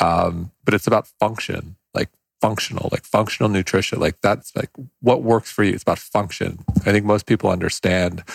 [0.00, 2.08] Um, but it's about function like
[2.40, 4.00] functional like functional nutrition.
[4.00, 5.72] Like that's like what works for you.
[5.72, 6.64] It's about function.
[6.86, 8.26] I think most people understand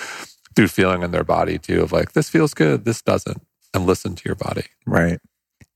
[0.55, 3.41] through feeling in their body too of like this feels good this doesn't
[3.73, 4.65] and listen to your body.
[4.85, 5.19] Right.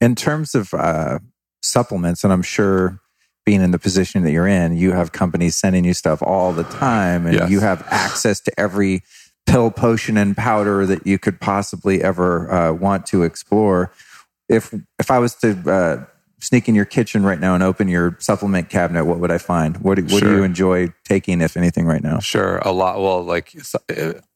[0.00, 1.20] In terms of uh,
[1.64, 3.00] supplements and i'm sure
[3.44, 6.64] being in the position that you're in you have companies sending you stuff all the
[6.64, 7.50] time and yes.
[7.50, 9.02] you have access to every
[9.46, 13.92] pill potion and powder that you could possibly ever uh, want to explore
[14.48, 16.04] if if i was to uh,
[16.44, 19.78] sneak in your kitchen right now and open your supplement cabinet, what would I find?
[19.78, 20.20] What, what sure.
[20.20, 22.18] do you enjoy taking, if anything, right now?
[22.20, 22.58] Sure.
[22.58, 23.00] A lot.
[23.00, 23.56] Well, like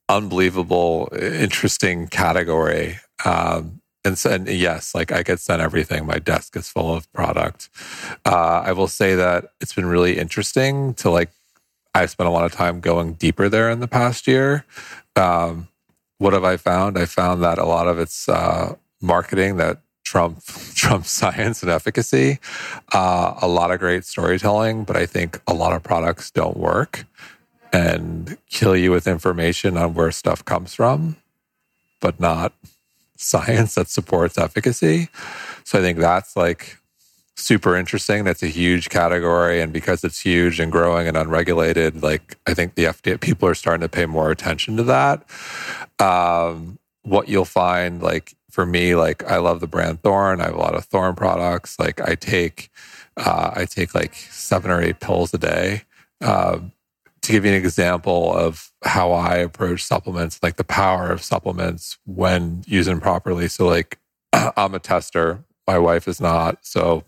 [0.08, 2.98] unbelievable, interesting category.
[3.24, 6.06] Um, and, and yes, like I get sent everything.
[6.06, 7.68] My desk is full of product.
[8.24, 11.30] Uh, I will say that it's been really interesting to like.
[11.94, 14.64] I've spent a lot of time going deeper there in the past year.
[15.16, 15.68] Um,
[16.18, 16.98] what have I found?
[16.98, 20.42] I found that a lot of it's uh, marketing that Trump
[20.74, 22.38] Trump science and efficacy.
[22.92, 27.04] Uh, a lot of great storytelling, but I think a lot of products don't work
[27.72, 31.16] and kill you with information on where stuff comes from,
[32.00, 32.54] but not
[33.18, 35.09] science that supports efficacy.
[35.64, 36.78] So I think that's like
[37.35, 38.24] super interesting.
[38.24, 39.61] That's a huge category.
[39.61, 43.54] And because it's huge and growing and unregulated, like I think the FDA people are
[43.54, 45.24] starting to pay more attention to that.
[45.98, 50.40] Um, what you'll find, like for me, like I love the brand Thorne.
[50.40, 51.78] I have a lot of Thorne products.
[51.78, 52.70] Like I take,
[53.16, 55.83] uh, I take like seven or eight pills a day.
[56.20, 56.61] Uh,
[57.28, 61.98] to give you an example of how I approach supplements, like the power of supplements
[62.06, 63.48] when using properly.
[63.48, 63.98] So, like,
[64.32, 66.64] I'm a tester, my wife is not.
[66.64, 67.04] So,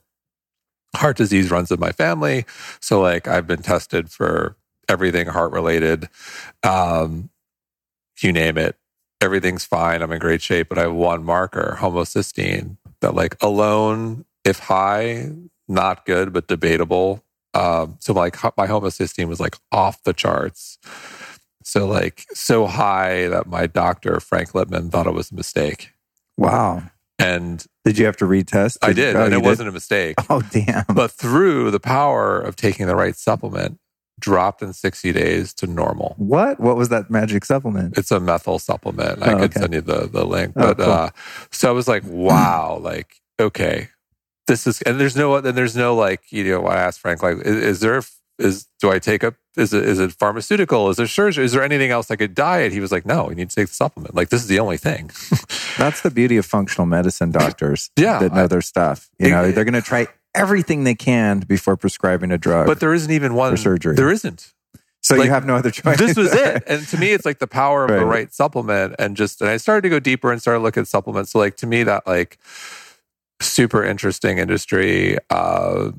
[0.95, 2.45] heart disease runs in my family.
[2.81, 4.57] So, like, I've been tested for
[4.91, 6.11] everything heart related.
[6.63, 7.31] Um,
[8.21, 8.77] you name it,
[9.23, 10.03] everything's fine.
[10.03, 10.69] I'm in great shape.
[10.69, 15.31] But I have one marker, homocysteine, that, like, alone, if high,
[15.67, 17.25] not good, but debatable
[17.55, 20.79] um, so like my homocysteine was like off the charts.
[21.63, 25.93] So like so high that my doctor Frank Lipman thought it was a mistake.
[26.37, 26.83] Wow.
[27.19, 28.81] And did you have to retest?
[28.81, 29.45] Did I did, oh, and it did?
[29.45, 30.17] wasn't a mistake.
[30.31, 30.85] Oh damn.
[30.89, 33.79] But through the power of taking the right supplement,
[34.21, 36.15] dropped in 60 days to normal.
[36.19, 36.61] What?
[36.61, 37.99] What was that magic supplement?
[37.99, 39.23] It's a methyl supplement.
[39.23, 39.61] I oh, could okay.
[39.61, 40.53] send you the, the link.
[40.57, 40.93] Oh, but cool.
[40.93, 41.11] uh,
[41.51, 43.89] so I was like, wow, like, okay,
[44.51, 47.39] this is and there's no and there's no like you know I asked Frank like
[47.39, 48.03] is, is there
[48.39, 51.63] is do I take a is it is it pharmaceutical is there surgery is there
[51.63, 54.15] anything else like a diet he was like no you need to take the supplement
[54.15, 55.11] like this is the only thing
[55.79, 59.31] that's the beauty of functional medicine doctors yeah that know I, their stuff you it,
[59.31, 63.11] know they're going to try everything they can before prescribing a drug but there isn't
[63.11, 64.53] even one surgery there isn't
[65.03, 65.99] so like, you have no other choice.
[65.99, 66.63] This was it.
[66.67, 67.99] And to me, it's like the power of right.
[68.01, 68.97] the right supplement.
[68.99, 71.31] And just, and I started to go deeper and started to look at supplements.
[71.31, 72.39] So like to me, that like
[73.41, 75.19] super interesting industry.
[75.29, 75.93] Uh,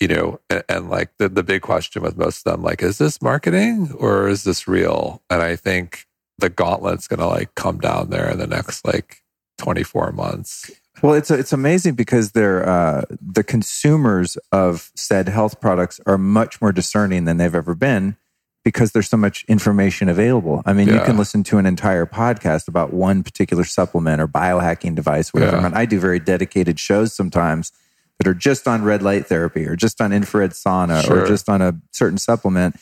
[0.00, 2.98] you know, and, and, like the the big question with most of them, like, is
[2.98, 5.22] this marketing or is this real?
[5.30, 6.06] And I think
[6.38, 9.22] the gauntlet's gonna like come down there in the next like
[9.58, 10.70] 24 months.
[11.02, 16.60] Well, it's it's amazing because they're uh, the consumers of said health products are much
[16.60, 18.16] more discerning than they've ever been
[18.64, 20.62] because there's so much information available.
[20.64, 24.94] I mean, you can listen to an entire podcast about one particular supplement or biohacking
[24.94, 25.56] device, whatever.
[25.56, 25.66] Yeah.
[25.66, 27.72] And I do very dedicated shows sometimes
[28.18, 31.24] that are just on red light therapy or just on infrared sauna Sure.
[31.24, 32.76] or just on a certain supplement.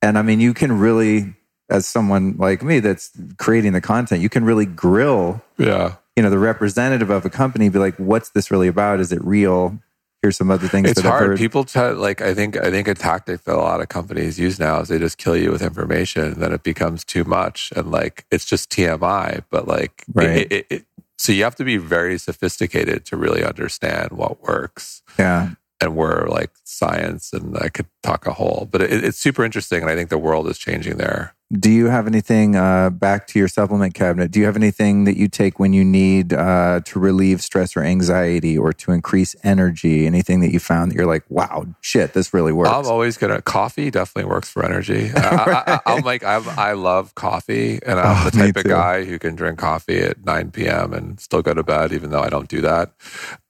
[0.00, 1.34] And I mean, you can really,
[1.70, 5.94] as someone like me that's creating the content, you can really grill Yeah.
[6.16, 9.22] you know the representative of a company be like what's this really about is it
[9.24, 9.78] real
[10.22, 11.38] here's some other things It's that i've hard.
[11.38, 14.58] People try, like I think I think a tactic that a lot of companies use
[14.58, 17.90] now is they just kill you with information, and then it becomes too much, and
[17.90, 19.42] like it's just TMI.
[19.50, 20.28] But like, it- Right.
[20.38, 20.84] it, it, it,
[21.18, 25.02] so you have to be very sophisticated to really understand what works.
[25.18, 29.44] yeah and we're like science and I could talk a whole, but it, it's super
[29.44, 29.82] interesting.
[29.82, 31.34] And I think the world is changing there.
[31.52, 35.16] Do you have anything uh, back to your supplement cabinet do you have anything that
[35.16, 40.06] you take when you need uh, to relieve stress or anxiety or to increase energy
[40.06, 43.42] anything that you found that you're like wow shit this really works I'm always gonna
[43.42, 45.10] coffee definitely works for energy.
[45.14, 49.04] I, I, I'm like I'm, I love coffee, and I'm Oh, the type of guy
[49.04, 50.92] who can drink coffee at 9 p.m.
[50.92, 52.92] and still go to bed, even though I don't do that.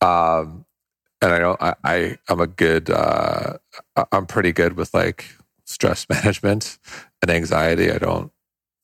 [0.01, 0.65] Um,
[1.21, 1.61] and I don't.
[1.63, 2.91] I, I I'm a good.
[2.91, 3.59] Uh,
[4.11, 5.27] I'm pretty good with like
[5.65, 6.79] stress management
[7.23, 7.91] and anxiety.
[7.91, 8.31] I don't.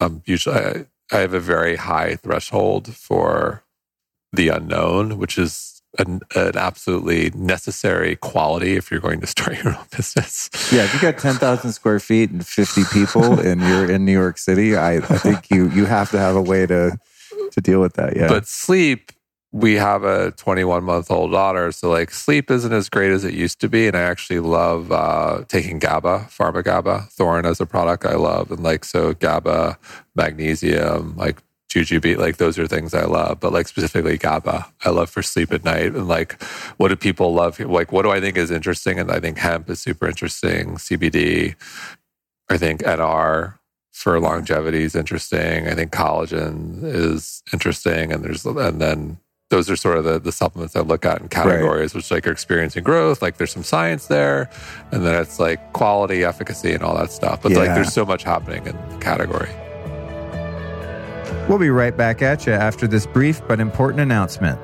[0.01, 0.57] I'm usually.
[0.57, 3.64] I, I have a very high threshold for
[4.33, 9.74] the unknown, which is an, an absolutely necessary quality if you're going to start your
[9.74, 10.51] own business.
[10.70, 14.37] yeah if you got 10000 square feet and 50 people and you're in new york
[14.37, 16.98] city I, I think you you have to have a way to
[17.53, 19.12] to deal with that yeah But sleep,
[19.53, 21.73] we have a 21 month old daughter.
[21.73, 23.87] So, like, sleep isn't as great as it used to be.
[23.87, 28.51] And I actually love uh, taking GABA, Pharma GABA, Thorne as a product I love.
[28.51, 29.79] And, like, so GABA,
[30.15, 31.39] magnesium, like,
[31.71, 33.41] jujube, like, those are things I love.
[33.41, 35.95] But, like, specifically GABA, I love for sleep at night.
[35.95, 36.43] And, like,
[36.77, 37.59] what do people love?
[37.59, 38.99] Like, what do I think is interesting?
[38.99, 40.75] And I think hemp is super interesting.
[40.75, 41.55] CBD,
[42.51, 43.55] I think NR
[43.93, 45.67] for longevity is interesting.
[45.67, 49.19] I think collagen is interesting, and there's and then
[49.51, 52.33] those are sort of the, the supplements I look at in categories, which like are
[52.33, 53.23] experiencing growth.
[53.23, 54.51] Like there's some science there,
[54.93, 57.41] and then it's like quality, efficacy, and all that stuff.
[57.43, 59.49] But like there's so much happening in the category.
[61.49, 64.61] We'll be right back at you after this brief but important announcement.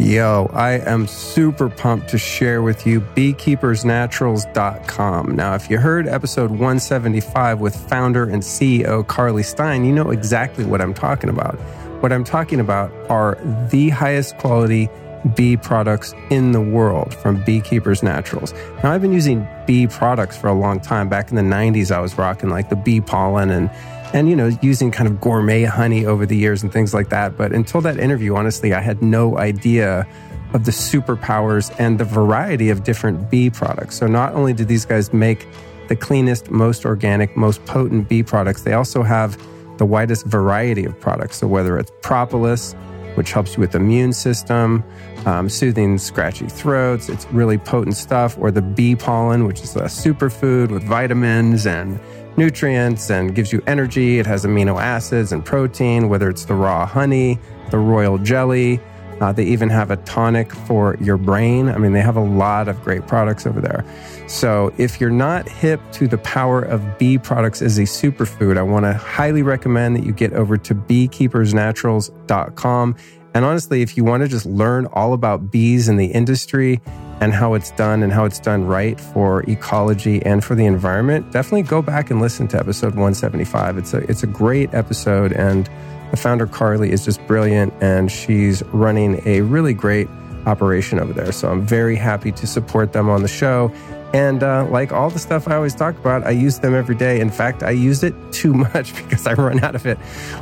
[0.00, 5.36] Yo, I am super pumped to share with you beekeepersnaturals.com.
[5.36, 10.66] Now, if you heard episode 175 with founder and CEO Carly Stein, you know exactly
[10.66, 11.58] what I'm talking about.
[12.00, 13.38] What I'm talking about are
[13.70, 14.90] the highest quality
[15.34, 18.52] bee products in the world from Beekeepers Naturals.
[18.84, 21.08] Now, I've been using bee products for a long time.
[21.08, 23.70] Back in the 90s, I was rocking like the bee pollen and
[24.12, 27.36] and you know using kind of gourmet honey over the years and things like that
[27.36, 30.06] but until that interview honestly i had no idea
[30.54, 34.84] of the superpowers and the variety of different bee products so not only do these
[34.84, 35.48] guys make
[35.88, 39.36] the cleanest most organic most potent bee products they also have
[39.78, 42.74] the widest variety of products so whether it's propolis
[43.14, 44.84] which helps you with the immune system
[45.24, 49.82] um, soothing scratchy throats it's really potent stuff or the bee pollen which is a
[49.82, 51.98] superfood with vitamins and
[52.36, 54.18] nutrients and gives you energy.
[54.18, 57.38] It has amino acids and protein, whether it's the raw honey,
[57.70, 58.80] the royal jelly.
[59.20, 61.68] Uh, they even have a tonic for your brain.
[61.68, 63.84] I mean, they have a lot of great products over there.
[64.26, 68.62] So, if you're not hip to the power of bee products as a superfood, I
[68.62, 72.96] want to highly recommend that you get over to beekeepersnaturals.com.
[73.36, 76.80] And honestly, if you want to just learn all about bees in the industry
[77.20, 81.32] and how it's done and how it's done right for ecology and for the environment,
[81.32, 83.76] definitely go back and listen to episode 175.
[83.76, 85.68] It's a it's a great episode and
[86.10, 90.08] the founder Carly is just brilliant and she's running a really great
[90.46, 91.32] operation over there.
[91.32, 93.72] So I'm very happy to support them on the show.
[94.14, 97.20] And uh, like all the stuff I always talk about, I use them every day.
[97.20, 99.98] In fact, I use it too much because I run out of it.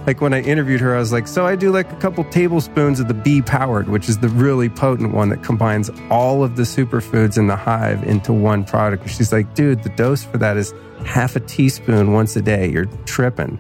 [0.07, 3.01] Like when I interviewed her, I was like, So I do like a couple tablespoons
[3.01, 6.63] of the bee powered, which is the really potent one that combines all of the
[6.63, 9.03] superfoods in the hive into one product.
[9.03, 10.75] And she's like, Dude, the dose for that is
[11.07, 12.71] half a teaspoon once a day.
[12.71, 13.59] You're tripping.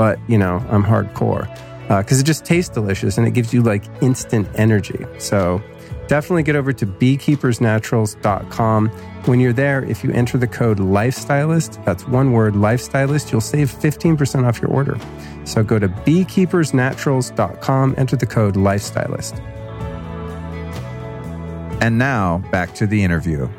[0.00, 1.46] But, you know, I'm hardcore
[1.90, 5.04] uh, because it just tastes delicious and it gives you like instant energy.
[5.18, 5.62] So
[6.08, 8.88] definitely get over to beekeepersnaturals.com.
[9.26, 13.70] When you're there, if you enter the code lifestylist, that's one word, lifestylist, you'll save
[13.70, 14.98] 15% off your order.
[15.44, 19.38] So go to beekeepersnaturals.com, enter the code lifestylist.
[21.82, 23.50] And now back to the interview.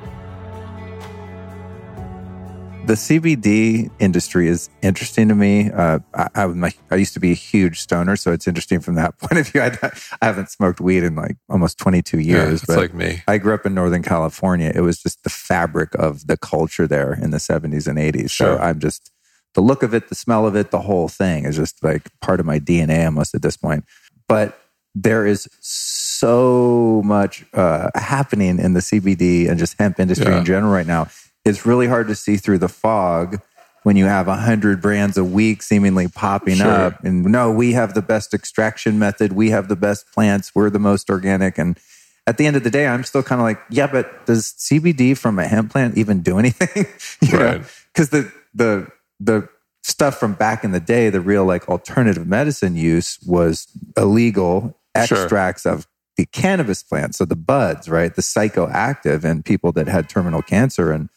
[2.85, 5.69] The CBD industry is interesting to me.
[5.71, 8.95] Uh, I, I, my, I, used to be a huge stoner, so it's interesting from
[8.95, 9.61] that point of view.
[9.61, 9.77] I,
[10.21, 12.65] I haven't smoked weed in like almost 22 years.
[12.67, 13.21] Yeah, like me.
[13.27, 14.71] I grew up in Northern California.
[14.73, 18.31] It was just the fabric of the culture there in the 70s and 80s.
[18.31, 18.57] Sure.
[18.57, 19.11] So I'm just,
[19.53, 22.39] the look of it, the smell of it, the whole thing is just like part
[22.39, 23.85] of my DNA almost at this point.
[24.27, 24.59] But
[24.95, 30.39] there is so much uh, happening in the CBD and just hemp industry yeah.
[30.39, 31.07] in general right now
[31.45, 33.41] it's really hard to see through the fog
[33.83, 36.67] when you have a hundred brands a week seemingly popping sure.
[36.67, 37.03] up.
[37.03, 39.33] And no we have the best extraction method.
[39.33, 40.53] We have the best plants.
[40.53, 41.57] We're the most organic.
[41.57, 41.79] And
[42.27, 45.17] at the end of the day i'm still kind of like yeah but does cbd
[45.17, 46.85] from a hemp plant even do anything?
[47.33, 47.61] Right.
[47.93, 48.87] Because the the
[49.19, 49.49] the
[49.83, 53.67] stuff from back in the day the real like alternative medicine use was
[53.97, 55.73] illegal extracts sure.
[55.73, 55.87] of
[56.17, 58.15] the cannabis plant so the buds right?
[58.15, 60.91] The psychoactive and people that had terminal cancer.
[60.91, 61.09] And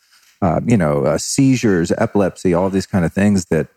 [0.44, 3.68] uh, you know, uh, seizures, epilepsy, all these kind of things that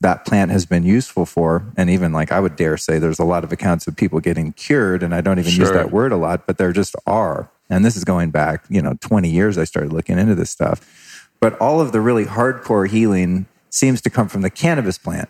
[0.00, 1.64] that plant has been useful for.
[1.76, 4.52] And even like I would dare say there's a lot of accounts of people getting
[4.52, 5.64] cured, and I don't even sure.
[5.64, 7.50] use that word a lot, but there just are.
[7.68, 11.28] And this is going back, you know, 20 years I started looking into this stuff.
[11.40, 15.28] But all of the really hardcore healing seems to come from the cannabis plant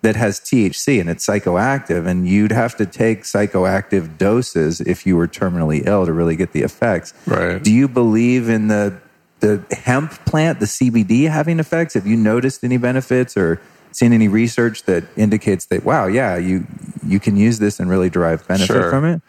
[0.00, 2.06] that has THC and it's psychoactive.
[2.06, 6.52] And you'd have to take psychoactive doses if you were terminally ill to really get
[6.52, 7.12] the effects.
[7.26, 7.62] Right.
[7.62, 8.98] Do you believe in the
[9.40, 11.94] the hemp plant, the CBD, having effects?
[11.94, 13.60] Have you noticed any benefits or
[13.92, 16.66] seen any research that indicates that wow, yeah, you
[17.04, 18.90] you can use this and really derive benefit sure.
[18.90, 19.22] from it?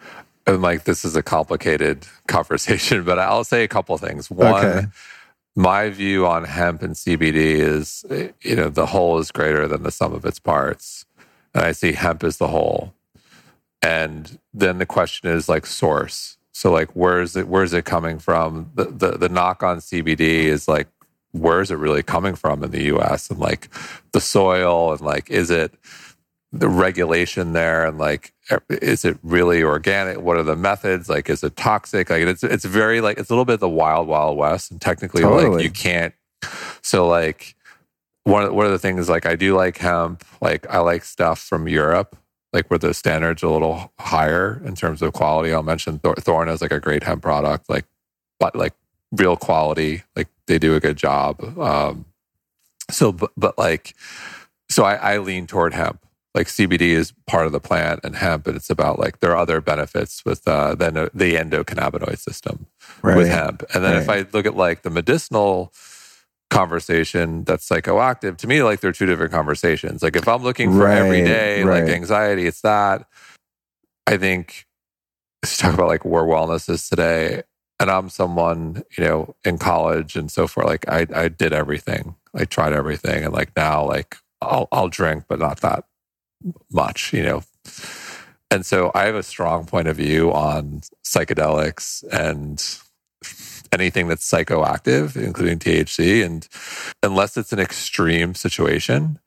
[0.46, 4.30] And like this is a complicated conversation, but I'll say a couple things.
[4.30, 4.86] One, okay.
[5.54, 8.04] my view on hemp and CBD is
[8.42, 11.04] you know the whole is greater than the sum of its parts,
[11.54, 12.94] and I see hemp as the whole.
[13.80, 17.46] And then the question is like source so like, where is it?
[17.46, 18.72] Where is it coming from?
[18.74, 20.88] The, the the knock on CBD is like,
[21.30, 23.30] where is it really coming from in the U.S.
[23.30, 23.68] and like
[24.10, 25.72] the soil and like, is it
[26.50, 28.34] the regulation there and like,
[28.70, 30.20] is it really organic?
[30.20, 31.08] What are the methods?
[31.08, 32.10] Like, is it toxic?
[32.10, 35.22] Like, it's it's very like it's a little bit the wild wild west, and technically
[35.22, 35.58] totally.
[35.58, 36.12] like you can't.
[36.82, 37.54] So like
[38.24, 40.24] one of, one of the things like I do like hemp.
[40.40, 42.16] Like I like stuff from Europe
[42.52, 45.52] like where the standards are a little higher in terms of quality.
[45.52, 47.84] I'll mention Thor- Thorne as like a great hemp product, like
[48.40, 48.74] but like
[49.12, 50.02] real quality.
[50.16, 51.58] Like they do a good job.
[51.58, 52.06] Um,
[52.90, 53.94] so, but, but like,
[54.70, 56.00] so I, I lean toward hemp.
[56.34, 59.36] Like CBD is part of the plant and hemp, and it's about like there are
[59.36, 62.66] other benefits with uh, then the endocannabinoid system
[63.02, 63.16] right.
[63.16, 63.64] with hemp.
[63.74, 64.02] And then right.
[64.02, 65.72] if I look at like the medicinal
[66.50, 70.02] conversation that's psychoactive to me like they're two different conversations.
[70.02, 71.84] Like if i'm looking for right, every day right.
[71.84, 73.06] like anxiety it's that.
[74.06, 74.66] I think
[75.42, 77.42] let's talk about like where wellness is today.
[77.80, 82.16] And i'm someone you know in college and so forth like i i did everything.
[82.34, 83.24] I tried everything.
[83.24, 85.84] And like now like i'll i'll drink but not that
[86.72, 87.42] much you know.
[88.50, 92.64] And so i have a strong point of view on psychedelics and
[93.72, 96.24] anything that's psychoactive, including THC.
[96.24, 96.48] And
[97.02, 99.18] unless it's an extreme situation,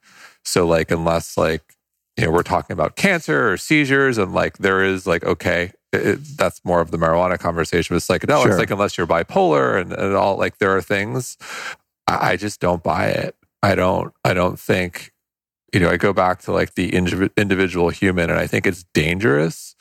[0.44, 1.76] so like unless like
[2.18, 6.20] you know we're talking about cancer or seizures, and like there is like okay, it,
[6.38, 8.44] that's more of the marijuana conversation with psychedelics.
[8.44, 8.58] Sure.
[8.58, 11.38] Like unless you're bipolar and, and all, like there are things
[12.08, 13.36] I, I just don't buy it.
[13.64, 14.14] I don't.
[14.24, 15.12] I don't think.
[15.74, 19.76] You know, I go back to like the individual human, and I think it's dangerous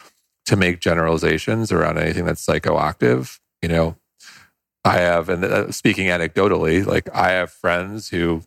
[0.46, 3.40] to make generalizations around anything that's psychoactive.
[3.60, 3.96] You know,
[4.84, 8.42] I have, and uh, speaking anecdotally, like I have friends who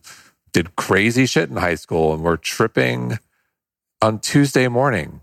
[0.52, 3.18] did crazy shit in high school and were tripping
[4.02, 5.20] on Tuesday morning,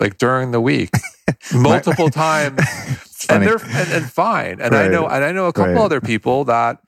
[0.00, 0.90] like during the week,
[1.54, 2.60] multiple times,
[3.28, 4.60] and they're and, and fine.
[4.60, 4.86] And right.
[4.86, 5.84] I know, and I know a couple right.
[5.84, 6.80] other people that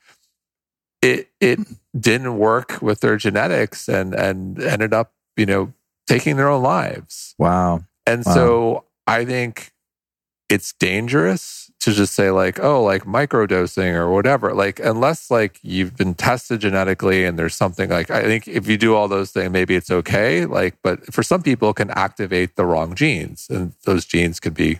[1.03, 1.61] it it
[1.99, 5.73] didn't work with their genetics and and ended up, you know,
[6.09, 7.35] taking their own lives.
[7.39, 7.85] Wow.
[8.07, 8.35] And wow.
[8.35, 9.73] so I think
[10.49, 15.97] it's dangerous to just say like oh like microdosing or whatever like unless like you've
[15.97, 19.51] been tested genetically and there's something like i think if you do all those things
[19.51, 24.05] maybe it's okay like but for some people can activate the wrong genes and those
[24.05, 24.79] genes could be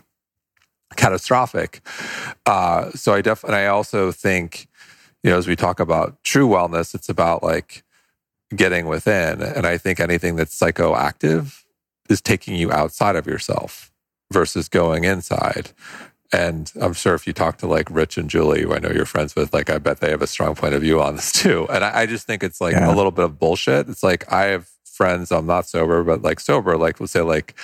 [0.95, 1.81] catastrophic.
[2.45, 4.67] Uh so i definitely i also think
[5.23, 7.83] you know as we talk about true wellness it's about like
[8.55, 11.63] getting within and i think anything that's psychoactive
[12.09, 13.91] is taking you outside of yourself
[14.33, 15.71] versus going inside
[16.33, 19.05] and I'm sure if you talk to like Rich and Julie, who I know you're
[19.05, 21.67] friends with, like I bet they have a strong point of view on this too.
[21.69, 22.93] And I, I just think it's like yeah.
[22.93, 23.89] a little bit of bullshit.
[23.89, 27.55] It's like I have friends, I'm not sober, but like sober, like we'll say like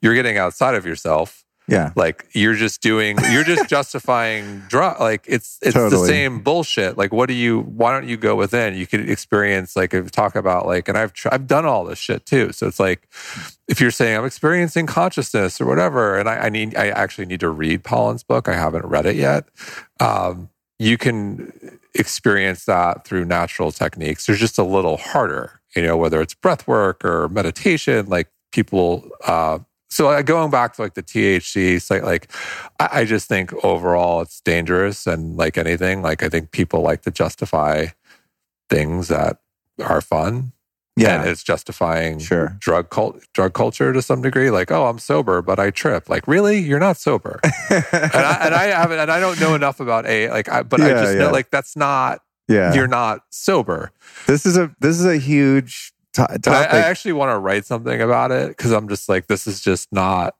[0.00, 1.92] you're getting outside of yourself Yeah.
[1.94, 4.98] Like you're just doing, you're just justifying drug.
[5.00, 6.96] Like it's it's the same bullshit.
[6.96, 7.60] Like what do you?
[7.60, 8.74] Why don't you go within?
[8.74, 11.98] You could experience like if talk about like, and I've tr- I've done all this
[11.98, 12.52] shit too.
[12.52, 13.06] So it's like
[13.68, 17.40] if you're saying I'm experiencing consciousness or whatever, and I, I need I actually need
[17.40, 18.48] to read Pollan's book.
[18.48, 19.44] I haven't read it yet.
[20.00, 20.48] Um,
[20.78, 24.26] you can experience that through natural techniques.
[24.26, 28.06] They're just a little harder, you know, whether it's breath work or meditation.
[28.06, 29.58] Like people, uh,
[29.88, 32.30] so going back to like the THC site, like
[32.78, 37.02] I, I just think overall it's dangerous and like anything, like I think people like
[37.02, 37.86] to justify
[38.68, 39.38] things that
[39.82, 40.52] are fun.
[40.96, 41.20] Yeah.
[41.20, 42.56] And it's justifying Sure.
[42.58, 44.50] drug cult, drug culture to some degree.
[44.50, 46.08] Like, oh, I'm sober, but I trip.
[46.08, 46.58] Like, really?
[46.58, 47.38] You're not sober.
[47.70, 50.80] and I and I haven't and I don't know enough about a like I but
[50.80, 51.20] I just yeah.
[51.20, 52.74] know like that's not yeah.
[52.74, 53.92] you're not sober.
[54.26, 56.64] this is a this is a huge to- And I.
[56.64, 59.88] I actually want to write something about it because I'm just like this is just
[59.92, 60.34] not.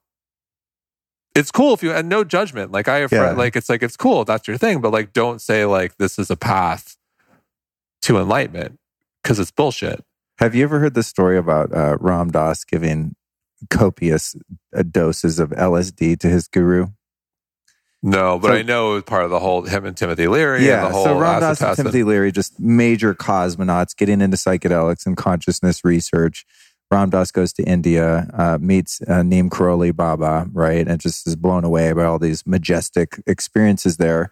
[1.35, 2.73] It's cool if you and no judgment.
[2.73, 3.19] Like I have Yeah.
[3.21, 5.97] friend, like it's like it's cool if that's your thing, but like don't say like
[5.99, 6.97] this is a path
[8.03, 8.79] to enlightenment
[9.23, 10.05] because it's bullshit.
[10.39, 13.15] Have you ever heard the story about uh, Ram Dass giving
[13.71, 14.37] copious
[14.77, 16.89] uh, doses of LSD to his guru?
[18.03, 20.59] No, but So- I know it was part of the whole him and Timothy Leary.
[20.59, 24.37] and Yeah, the whole so Ram Dass and Timothy Leary, just major cosmonauts getting into
[24.37, 26.47] psychedelics and consciousness research.
[26.91, 31.37] Ram Dass goes to India, uh, meets uh, Neem Karoli Baba, right, and just is
[31.37, 34.31] blown away by all these majestic experiences there.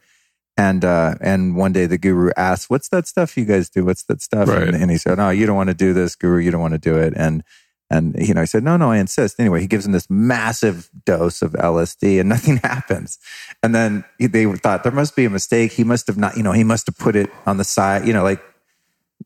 [0.56, 3.84] And uh, and one day the guru asks, "What's that stuff you guys do?
[3.84, 4.62] What's that stuff?" Right.
[4.68, 6.38] And, and he said, "No, you don't want to do this, guru.
[6.38, 7.42] You don't want to do it." And
[7.90, 10.90] and you know, he said, "No, no, I insist." Anyway, he gives him this massive
[11.04, 13.18] dose of LSD, and nothing happens.
[13.62, 15.72] And then they thought there must be a mistake.
[15.72, 18.12] He must have not, you know, he must have put it on the side, you
[18.12, 18.42] know, like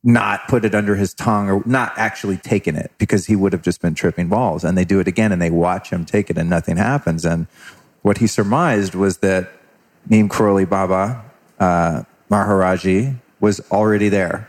[0.02, 3.62] not put it under his tongue or not actually taken it because he would have
[3.62, 4.64] just been tripping balls.
[4.64, 7.24] And they do it again and they watch him take it and nothing happens.
[7.24, 7.46] And
[8.02, 9.50] what he surmised was that
[10.08, 11.22] Neem Karoli Baba
[11.58, 14.48] uh, Maharaji was already there.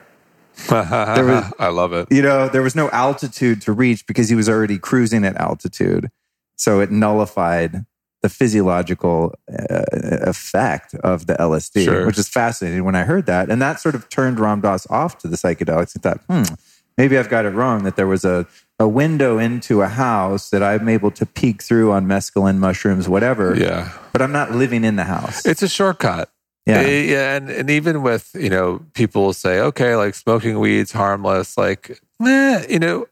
[0.70, 2.07] Was- I love it.
[2.12, 6.09] You know, there was no altitude to reach because he was already cruising at altitude.
[6.55, 7.86] So it nullified
[8.22, 12.05] the physiological uh, effect of the LSD, Sure.
[12.05, 13.49] which is fascinating when I heard that.
[13.49, 15.97] And that sort of turned Ram Dass off to the psychedelics.
[15.97, 16.53] I thought, hmm,
[16.97, 18.45] maybe I've got it wrong that there was a,
[18.78, 23.55] a window into a house that I'm able to peek through on mescaline, mushrooms, whatever.
[23.57, 23.91] Yeah.
[24.14, 25.43] But I'm not living in the house.
[25.45, 26.30] It's a shortcut.
[26.66, 26.80] Yeah.
[26.82, 31.57] Eh, yeah, and, and even with, you know, people say, okay, like smoking weed's harmless,
[31.57, 33.07] like, meh, you know,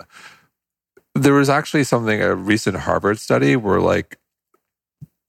[1.15, 4.17] there was actually something, a recent Harvard study where like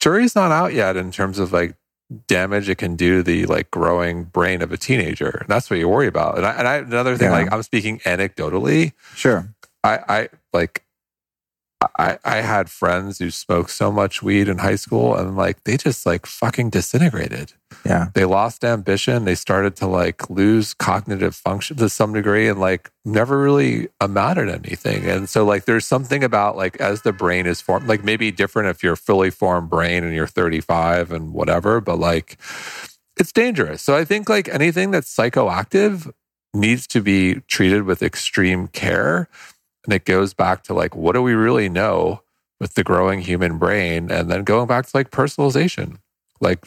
[0.01, 1.75] jury's not out yet in terms of like
[2.27, 5.31] damage it can do the like growing brain of a teenager.
[5.41, 6.37] And that's what you worry about.
[6.37, 7.39] And I, and I another thing, Yeah.
[7.39, 9.49] like I'm speaking anecdotally, Sure.
[9.83, 10.85] I, I like
[11.99, 15.77] I I had friends who smoked so much weed in high school and like they
[15.77, 17.53] just like fucking disintegrated.
[17.85, 18.09] Yeah.
[18.15, 19.25] They lost ambition.
[19.25, 24.49] They started to like lose cognitive function to some degree and like never really amounted
[24.49, 25.09] to anything.
[25.09, 28.69] And so like there's something about like as the brain is formed, like maybe different
[28.69, 32.37] if you're fully formed brain and you're 35 and whatever, but like
[33.19, 33.83] it's dangerous.
[33.83, 36.13] So I think like anything that's psychoactive
[36.53, 39.29] needs to be treated with extreme care.
[39.85, 42.23] And it goes back to like, what do we really know
[42.61, 44.11] with the growing human brain?
[44.11, 45.97] And then going back to like personalization.
[46.41, 46.67] Like,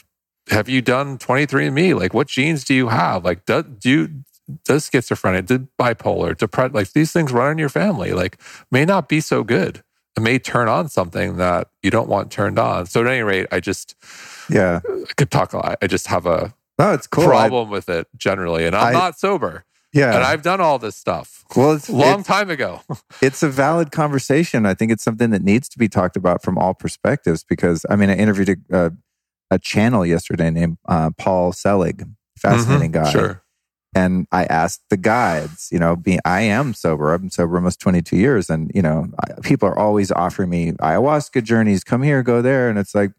[0.50, 1.98] have you done 23andMe?
[2.00, 3.24] Like, what genes do you have?
[3.24, 4.24] Like, do, do you,
[4.66, 8.38] does schizophrenia, did bipolar, depression, like these things run in your family, like
[8.72, 9.84] may not be so good.
[10.18, 12.86] It may turn on something that you don't want turned on.
[12.88, 13.96] So at any rate, I just,
[14.50, 14.82] Yeah.
[14.86, 15.78] I could talk a lot.
[15.82, 17.24] I just have a No, it's cool.
[17.24, 18.66] I- problem with it generally.
[18.66, 19.64] And I'm I- not sober.
[19.94, 20.16] Yeah.
[20.16, 22.82] And I've done all this stuff well, it's a long it's- time ago.
[23.22, 24.66] it's a valid conversation.
[24.66, 27.96] I think it's something that needs to be talked about from all perspectives because I
[27.96, 28.92] mean, I interviewed a, a,
[29.52, 32.06] a channel yesterday named uh, Paul Selig,
[32.38, 33.12] fascinating Mhm, guy.
[33.12, 33.40] Sure.
[33.96, 37.14] And I asked the guides, you know, being, I am sober.
[37.14, 38.50] I've been sober almost 22 years.
[38.50, 42.70] And, you know, I, people are always offering me ayahuasca journeys, come here, go there.
[42.70, 43.12] And it's like,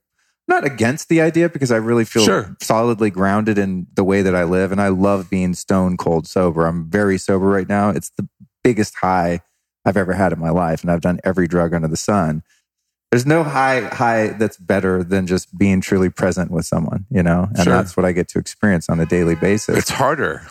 [0.46, 2.56] not against the idea because I really feel Sure.
[2.62, 4.72] solidly grounded in the way that I live.
[4.72, 6.66] And I love being stone cold sober.
[6.66, 7.88] I'm very sober right now.
[7.90, 8.28] It's the
[8.62, 9.40] biggest high
[9.86, 10.82] I've ever had in my life.
[10.82, 12.42] And I've done every drug under the sun.
[13.10, 17.48] There's no high high that's better than just being truly present with someone, you know?
[17.54, 17.72] And Sure.
[17.72, 19.78] that's what I get to experience on a daily basis.
[19.78, 20.42] It's harder.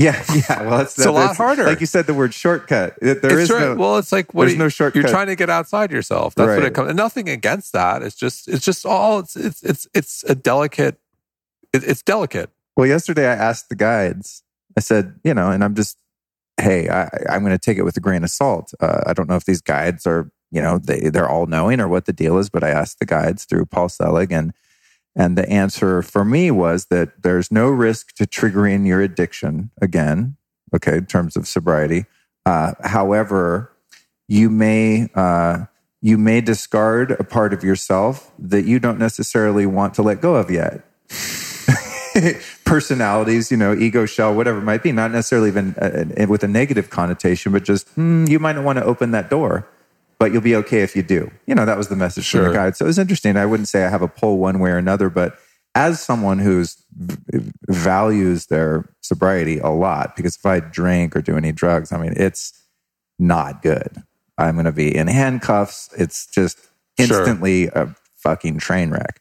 [0.00, 0.62] Yeah, yeah.
[0.62, 1.64] Well, it's, It's a lot harder.
[1.64, 2.94] Like you said, the word shortcut.
[3.00, 3.60] There it's is right.
[3.60, 3.74] no.
[3.76, 5.00] well, it's like what there's do no you- shortcut.
[5.02, 6.34] You're trying to get outside yourself.
[6.34, 6.88] That's what it comes.
[6.88, 8.02] And nothing against that.
[8.02, 10.98] It's just it's just all it's it's it's it's a delicate.
[11.72, 12.50] It, it's delicate.
[12.76, 14.42] well, yesterday I asked the guides.
[14.76, 15.98] I said, you know, and I'm just,
[16.60, 18.72] hey, I, I'm going to take it with a grain of salt.
[18.80, 21.86] Uh, I don't know if these guides are you know, they, they're all knowing or
[21.88, 24.52] what the deal is, but I asked the guides through Paul Selig and,
[25.16, 30.36] and the answer for me was that there's no risk to triggering your addiction again.
[30.74, 30.98] Okay.
[30.98, 32.04] In terms of sobriety.
[32.46, 33.72] Uh, however,
[34.28, 35.64] you may, uh,
[36.00, 40.36] you may discard a part of yourself that you don't necessarily want to let go
[40.36, 40.84] of yet.
[42.64, 46.48] Personalities, you know, ego shell, whatever it might be, not necessarily even uh, with a
[46.48, 49.66] negative connotation, but just hmm, you might not want to open that door,
[50.20, 51.30] but you'll be okay if you do.
[51.46, 52.44] You know, that was the message Sure.
[52.44, 52.76] from the guide.
[52.76, 53.36] So it was interesting.
[53.36, 55.36] I wouldn't say I have a pull one way or another, but
[55.74, 56.76] as someone who's
[57.68, 62.12] values their sobriety a lot, because if I drink or do any drugs, I mean,
[62.16, 62.52] it's
[63.18, 64.02] not good.
[64.38, 65.88] I'm going to be in handcuffs.
[65.98, 66.58] It's just
[66.98, 67.18] Sure.
[67.18, 69.20] instantly a fucking train wreck.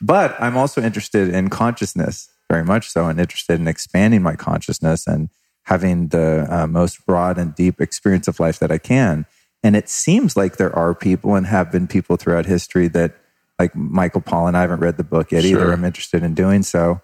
[0.00, 5.06] But I'm also interested in consciousness, very much so, and interested in expanding my consciousness
[5.06, 5.28] and
[5.64, 9.26] having the uh, most broad and deep experience of life that I can.
[9.62, 13.14] And it seems like there are people and have been people throughout history that,
[13.58, 15.60] like Michael Pollan, I haven't read the book yet either.
[15.60, 15.72] Sure.
[15.72, 17.00] I'm interested in doing so.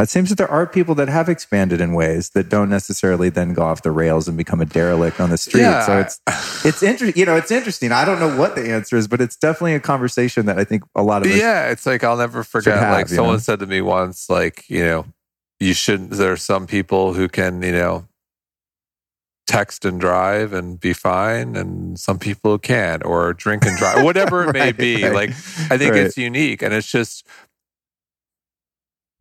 [0.00, 3.54] It seems that there are people that have expanded in ways that don't necessarily then
[3.54, 5.60] go off the rails and become a derelict on the street.
[5.60, 5.86] Yeah.
[5.86, 6.20] So it's
[6.64, 7.18] it's interesting.
[7.18, 7.92] You know, it's interesting.
[7.92, 10.82] I don't know what the answer is, but it's definitely a conversation that I think
[10.96, 11.38] a lot of us.
[11.38, 12.76] yeah, it's like I'll never forget.
[12.76, 13.38] have, like someone know?
[13.38, 15.06] said to me once, like you know,
[15.60, 16.10] you shouldn't.
[16.10, 18.08] There are some people who can, you know,
[19.46, 24.44] text and drive and be fine, and some people can't, or drink and drive, whatever
[24.48, 25.04] it may be.
[25.04, 25.12] right.
[25.12, 26.00] Like I think Right.
[26.06, 27.26] it's unique, and it's just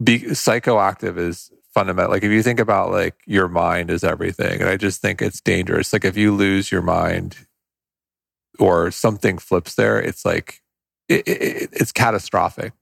[0.03, 2.11] be psychoactive is fundamental.
[2.11, 5.41] Like if you think about like your mind is everything, and I just think it's
[5.41, 5.93] dangerous.
[5.93, 7.37] Like if you lose your mind
[8.59, 10.61] or something flips there, it's like
[11.09, 12.73] it, it, it's catastrophic.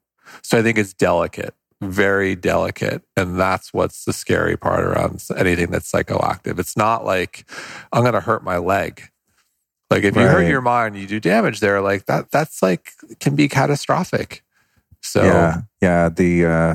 [0.44, 5.72] So I think it's delicate, very delicate, and that's what's the scary part around anything
[5.72, 6.60] that's psychoactive.
[6.60, 7.50] It's not like
[7.92, 9.10] I'm going to hurt my leg.
[9.90, 10.48] Like if you hurt Right.
[10.48, 11.82] your mind, you do damage there.
[11.82, 14.42] Like that, that's like can be catastrophic.
[15.02, 16.08] So yeah, yeah.
[16.10, 16.74] The uh,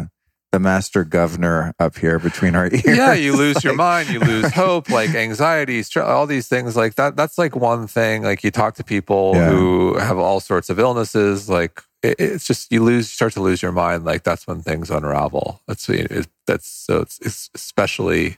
[0.53, 2.85] the master governor up here between our ears.
[2.85, 6.97] yeah, you lose It's your mind, you lose hope, like anxiety, all these things like
[6.97, 7.17] that.
[7.17, 8.23] That's like one thing.
[8.23, 9.49] Like you talk to people Yeah.
[9.51, 13.63] who have all sorts of illnesses, like it, it's just you lose, start to lose
[13.63, 14.05] your mind.
[14.05, 15.63] Like that's when things unravel.
[15.67, 18.37] That's it, that's so it's, it's especially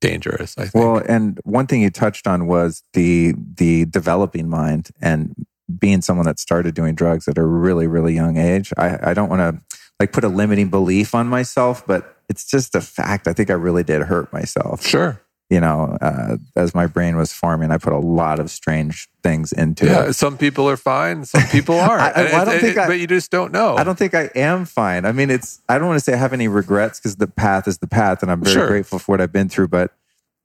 [0.00, 0.56] dangerous.
[0.58, 0.74] I think.
[0.74, 5.34] Well, and one thing you touched on was the the developing mind and
[5.78, 8.72] being someone that started doing drugs at a really really young age.
[8.76, 12.74] I, I don't want to like put a limiting belief on myself, but it's just
[12.74, 13.28] a fact.
[13.28, 14.84] I think I really did hurt myself.
[14.84, 15.21] sure.
[15.52, 19.52] You know, uh, as my brain was forming, I put a lot of strange things
[19.52, 20.12] into Yeah, it.
[20.14, 22.16] some people are fine, some people aren't.
[22.16, 23.76] I- well, I don't it- think it- I- but you just don't know.
[23.76, 25.04] I don't think I am fine.
[25.04, 27.68] I mean, it's, I don't want to say I have any regrets because the path
[27.68, 28.66] is the path and I'm very Sure.
[28.66, 29.68] grateful for what I've been through.
[29.68, 29.92] But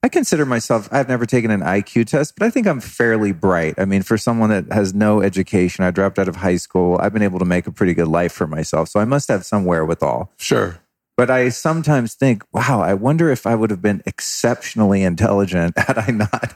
[0.03, 3.75] I consider myself, I've never taken an IQ test, but I think I'm fairly bright.
[3.77, 7.13] I mean, for someone that has no education, I dropped out of high school, I've
[7.13, 8.89] been able to make a pretty good life for myself.
[8.89, 10.31] So I must have some wherewithal.
[10.37, 10.79] Sure.
[11.17, 15.97] But I sometimes think, wow, I wonder if I would have been exceptionally intelligent had
[15.97, 16.55] I not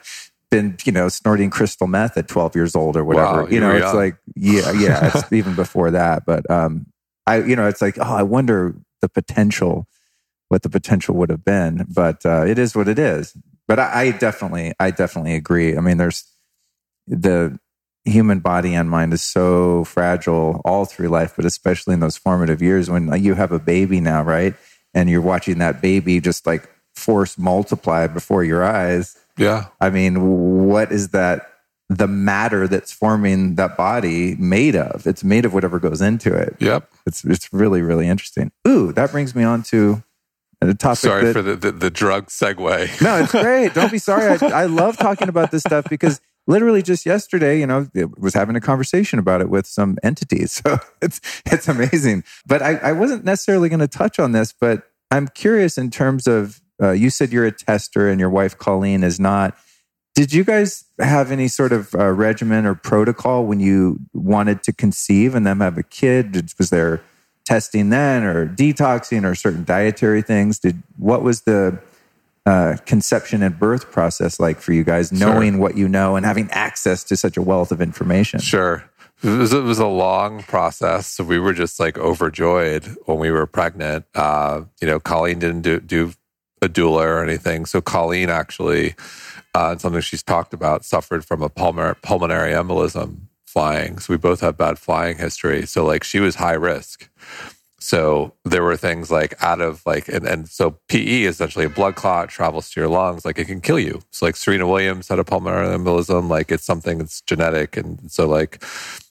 [0.52, 3.44] been, you know, snorting crystal meth at 12 years old or whatever.
[3.44, 6.26] Wow, you know, it's like, yeah, yeah, it's even before that.
[6.28, 6.86] But um,
[7.26, 9.88] I, you know, it's like, oh, I wonder the potential,
[10.50, 11.88] what the potential would have been.
[11.90, 13.36] But uh, it is what it is.
[13.68, 15.76] But I, I definitely, I definitely agree.
[15.76, 16.26] I mean, there's
[17.08, 17.58] the
[18.06, 22.62] human body and mind is so fragile all through life, but especially in those formative
[22.62, 24.56] years when you have a baby now, right?
[24.94, 29.18] And you're watching that baby just like force multiply before your eyes.
[29.38, 29.68] Yeah.
[29.80, 31.48] I mean, what is that?
[31.90, 35.06] The matter that's forming that body made of?
[35.06, 36.56] It's made of whatever goes into it.
[36.60, 36.90] Yep.
[37.06, 38.54] It's it's really really interesting.
[38.66, 40.02] Ooh, that brings me on to
[40.62, 41.00] the topic.
[41.00, 43.02] Sorry that, for the, the, the drug segue.
[43.02, 43.74] no, it's great.
[43.74, 44.38] Don't be sorry.
[44.42, 46.22] I, I love talking about this stuff because
[46.52, 47.88] literally just yesterday, you know,
[48.18, 50.62] was having a conversation about it with some entities.
[50.72, 52.24] So it's it's amazing.
[52.46, 56.28] But I, I wasn't necessarily going to touch on this, but I'm curious in terms
[56.28, 59.58] of uh, you said you're a tester and your wife Colleen is not.
[60.14, 64.74] Did you guys have any sort of uh, regimen or protocol when you wanted to
[64.74, 66.52] conceive and them have a kid?
[66.60, 67.02] Was there
[67.46, 70.60] testing then, or detoxing, or certain dietary things?
[70.60, 71.80] Did what was the
[72.46, 76.50] uh, conception and birth process like for you guys, knowing what you know and having
[76.52, 78.40] access to such a wealth of information?
[78.40, 78.84] Sure.
[79.24, 81.06] It was, it was a long process.
[81.06, 84.06] So we were just like overjoyed when we were pregnant.
[84.16, 86.14] Uh, you know, Colleen didn't do, do
[86.62, 87.66] a doula or anything.
[87.66, 88.96] So Colleen actually,
[89.54, 94.00] uh, something she's talked about, suffered from a pulmonary, pulmonary embolism flying.
[94.00, 95.66] So we both have bad flying history.
[95.68, 97.10] So like she was high risk.
[97.82, 101.96] So there were things like out of like, and, and so PE essentially a blood
[101.96, 104.02] clot travels to your lungs, like it can kill you.
[104.12, 107.76] So like Serena Williams had a pulmonary embolism, like it's something that's genetic.
[107.76, 108.64] And so like,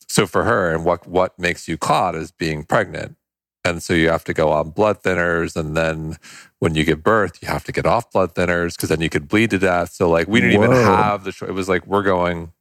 [0.09, 3.17] so for her and what, what makes you clot is being pregnant.
[3.65, 5.57] And so you have to go on blood thinners.
[5.57, 6.17] And then
[6.61, 9.27] when you give birth, you have to get off blood thinners because then you could
[9.27, 9.91] bleed to death.
[9.91, 11.49] So like we didn't even have the choice.
[11.49, 12.53] It was like, we're going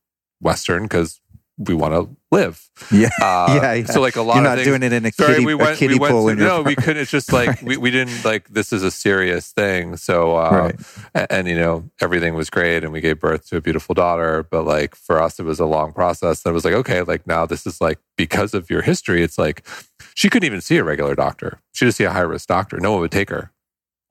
[0.42, 1.22] Western because
[1.60, 2.68] we want to live.
[2.90, 3.10] Yeah.
[3.22, 3.86] Uh, yeah, yeah.
[3.86, 5.56] So like a lot You're of not things, doing it in a Sorry, kiddie, we
[5.56, 5.78] went.
[5.78, 6.98] kiddie we went pool to, no, we couldn't.
[7.02, 7.64] It's just like Right.
[7.64, 8.48] we, we didn't like.
[8.48, 9.98] This is a serious thing.
[9.98, 10.76] So uh, Right.
[11.14, 14.44] and, and you know everything was great, and we gave birth to a beautiful daughter.
[14.50, 16.46] But like for us, it was a long process.
[16.46, 19.22] And it was like okay, like now this is like because of your history.
[19.22, 19.68] It's like
[20.16, 21.60] she couldn't even see a regular doctor.
[21.74, 22.80] She just see a high risk doctor.
[22.80, 23.52] No one would take her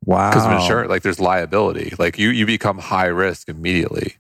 [0.05, 0.30] Wow.
[0.30, 0.90] because of insurance.
[0.90, 1.94] Like there's liability.
[1.99, 4.16] Like you you become high risk immediately.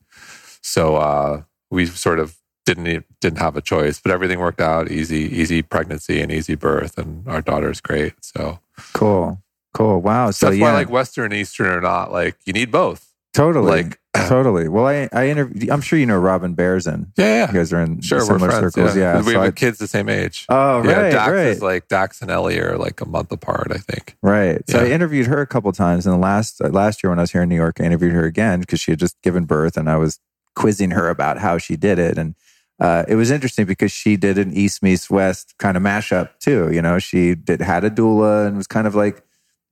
[0.62, 2.36] So uh, we sort of
[2.74, 4.90] didn't didn't have a choice, but everything worked out.
[4.90, 8.12] Easy easy pregnancy and easy birth, and our daughter's great.
[8.22, 8.60] So,
[8.92, 9.42] Cool.
[9.74, 10.00] Cool.
[10.00, 10.30] Wow.
[10.30, 13.12] So, that's yeah, why like Western and Eastern are not like you need both.
[13.34, 13.82] totally.
[13.84, 13.98] Like
[14.28, 14.68] totally.
[14.68, 17.08] Well, I, I interviewed, I'm sure you know Robin Berzin.
[17.16, 18.74] yeah You guys are in sure similar friends.
[18.74, 18.96] circles.
[18.96, 19.18] Yeah.
[19.18, 20.44] we so have I- kids the same age.
[20.48, 21.12] oh, yeah, right.
[21.12, 21.46] Dax right.
[21.48, 23.68] is like Dax and Ellie are like a month apart.
[23.70, 24.16] I think.
[24.22, 24.60] Right.
[24.68, 27.22] So I interviewed her a couple times, and the last uh, last year when I
[27.22, 29.76] was here in New York, I interviewed her again because she had just given birth,
[29.76, 30.18] and I was
[30.56, 32.34] quizzing her about how she did it, and
[32.80, 36.70] uh, it was interesting because she did an East meets West kind of mashup too.
[36.72, 39.22] You know, she did had a doula and was kind of like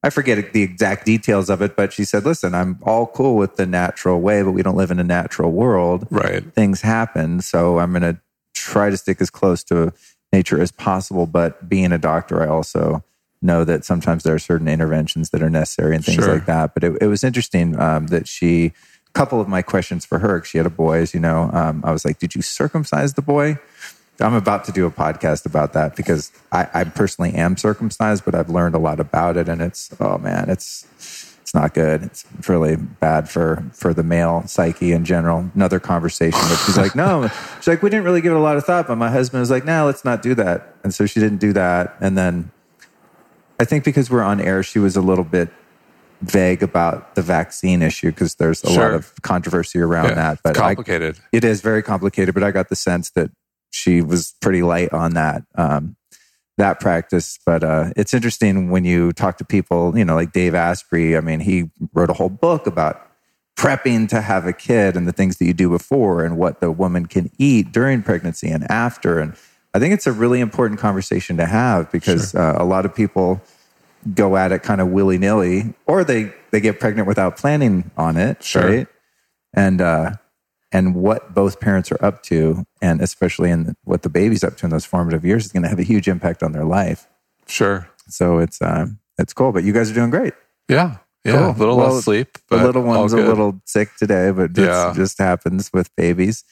[0.02, 3.56] I forget the exact details of it, but she said, "Listen, I'm all cool with
[3.56, 6.06] the natural way, but we don't live in a natural world.
[6.10, 6.44] Right.
[6.54, 8.20] Things happen, so I'm going to
[8.54, 9.92] try to stick as close to
[10.32, 11.26] nature as possible.
[11.26, 13.02] But being a doctor, I also
[13.42, 16.34] know that sometimes there are certain interventions that are necessary and things Sure.
[16.34, 16.74] like that.
[16.74, 18.72] But it, it was interesting um, that she,
[19.16, 21.90] couple of my questions for her, she had a boy, as you know, um, I
[21.90, 23.58] was like, "Did you circumcise the boy?"
[24.20, 28.34] I'm about to do a podcast about that because I, I personally am circumcised, but
[28.34, 30.86] I've learned a lot about it, and it's oh man, it's
[31.40, 32.02] it's not good.
[32.02, 35.50] It's really bad for for the male psyche in general.
[35.54, 38.58] Another conversation, but she's like, no, she's like, we didn't really give it a lot
[38.58, 41.20] of thought, but my husband was like, no, let's not do that, and so she
[41.20, 42.50] didn't do that, and then
[43.58, 45.48] I think because we're on air, she was a little bit
[46.22, 50.14] vague about the vaccine issue because there's a lot of controversy around Yeah.
[50.14, 50.38] that.
[50.42, 51.18] But It's I, complicated.
[51.32, 53.30] it is very complicated, but I got the sense that
[53.70, 55.96] she was pretty light on that um,
[56.58, 57.38] that practice.
[57.44, 61.16] But uh, it's interesting when you talk to people, you know, like Dave Asprey.
[61.16, 63.02] I mean, he wrote a whole book about
[63.58, 66.70] prepping to have a kid and the things that you do before and what the
[66.70, 69.18] woman can eat during pregnancy and after.
[69.18, 69.34] And
[69.74, 73.42] I think it's a really important conversation to have because uh, a lot of people
[74.14, 78.16] go at it kind of willy nilly, or they they get pregnant without planning on
[78.16, 78.68] it, Sure.
[78.68, 78.86] right?
[79.54, 80.12] And uh,
[80.72, 84.66] and what both parents are up to, and especially in what the baby's up to
[84.66, 87.06] in those formative years, is going to have a huge impact on their life.
[87.46, 87.88] Sure.
[88.08, 89.52] So it's um, it's cool.
[89.52, 90.34] But you guys are doing great.
[90.68, 90.98] Yeah.
[91.24, 91.32] Yeah.
[91.32, 91.50] Cool.
[91.50, 92.38] A little Well, less sleep.
[92.48, 94.92] But the little one's a little sick today, but it Yeah.
[94.94, 96.44] just happens with babies.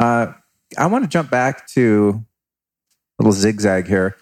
[0.00, 0.32] Uh,
[0.76, 2.22] I want to jump back to
[3.18, 4.16] a little zigzag here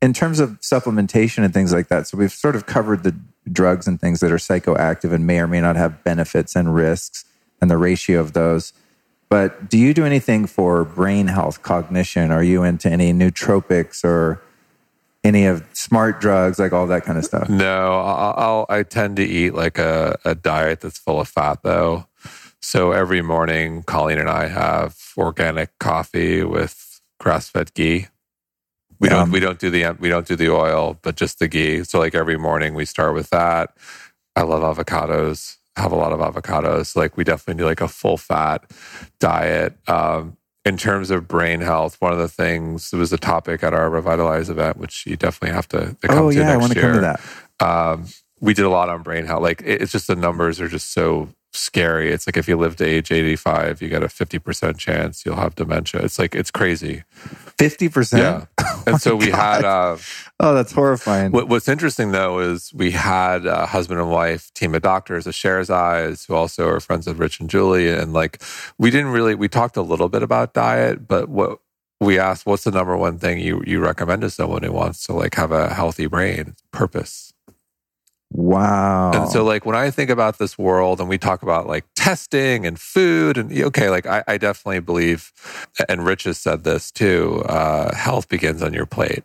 [0.00, 2.06] in terms of supplementation and things like that.
[2.06, 3.16] So we've sort of covered the
[3.50, 7.24] drugs and things that are psychoactive and may or may not have benefits and risks
[7.60, 8.72] and the ratio of those.
[9.28, 12.30] But do you do anything for brain health, cognition?
[12.30, 14.40] Are you into any nootropics or
[15.24, 17.48] any of smart drugs, like all that kind of stuff?
[17.48, 21.62] No, I'll, I'll I tend to eat like a, a diet that's full of fat
[21.62, 22.06] though.
[22.60, 28.06] So every morning, Colleen and I have organic coffee with grass fed ghee.
[29.00, 31.84] We don't we don't do the we don't do the oil, but just the ghee.
[31.84, 33.76] So like every morning we start with that.
[34.36, 35.56] I love avocados.
[35.76, 36.96] Have a lot of avocados.
[36.96, 38.70] Like we definitely do like a full fat
[39.20, 39.76] diet.
[39.88, 43.72] Um, in terms of brain health, one of the things it was a topic at
[43.74, 46.60] our Revitalize event, which you definitely have to, to come Oh to yeah, I next
[46.60, 47.20] want to year come to that.
[47.60, 48.06] um,
[48.40, 49.42] we did a lot on brain health.
[49.42, 52.10] Like it- it's just the numbers are just so scary.
[52.12, 55.54] It's like if you live to age 85, you got a 50% chance you'll have
[55.54, 56.02] dementia.
[56.02, 57.04] It's like, it's crazy.
[57.58, 58.22] Fifty percent.
[58.58, 58.64] Yeah.
[58.86, 59.98] And so we had, uh,
[60.40, 61.30] Oh, that's horrifying.
[61.32, 65.30] what, what's interesting though is we had a husband and wife team of doctors, a
[65.30, 67.90] Sherzais, who also are friends of Rich and Julie.
[67.90, 68.40] And like,
[68.78, 71.58] we didn't really, we talked a little bit about diet, but what
[72.00, 75.12] we asked, what's the number one thing you, you recommend to someone who wants to
[75.12, 76.54] like have a healthy brain?
[76.72, 77.27] Purpose.
[78.30, 79.12] Wow.
[79.12, 82.66] And so, like, when I think about this world and we talk about like testing
[82.66, 85.32] and food, and okay, like, I, I definitely believe,
[85.88, 89.24] and Rich has said this too uh, health begins on your plate.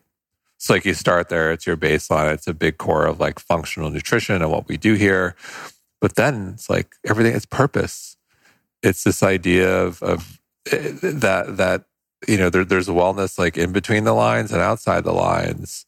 [0.57, 3.89] It's like you start there, it's your baseline, it's a big core of like functional
[3.89, 5.35] nutrition and what we do here.
[5.99, 8.15] But then it's like everything, it's purpose.
[8.81, 10.39] It's this idea of, of
[10.71, 11.83] eh, that, that,
[12.29, 15.85] you know, there, there's wellness like in between the lines and outside the lines.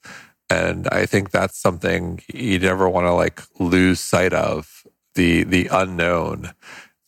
[0.49, 4.85] And I think that's something you never want to like lose sight of
[5.15, 6.51] the the unknown.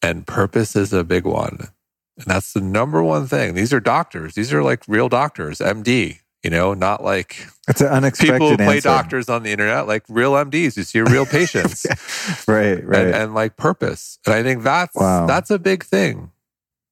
[0.01, 1.69] And purpose is a big one.
[2.17, 3.53] And that's the number one thing.
[3.55, 4.33] These are doctors.
[4.35, 8.57] These are like real doctors, MD, you know, not like It's an unexpected people who
[8.57, 8.89] play answer.
[8.89, 10.77] doctors on the internet, like real MDs.
[10.77, 11.85] You see real patients
[12.47, 13.05] Right, right.
[13.07, 14.17] and, and like purpose.
[14.25, 15.27] And I think that's Wow.
[15.27, 16.31] that's a big thing.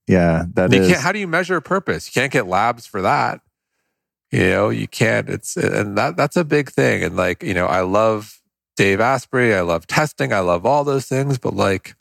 [0.08, 0.88] yeah, that you is.
[0.90, 2.08] can't how do you measure purpose?
[2.08, 3.42] You can't get labs for that.
[4.36, 7.04] You know, you can't it's and that that's a big thing.
[7.04, 8.42] And like, you know, I love
[8.76, 11.96] Dave Asprey, I love testing, I love all those things, but like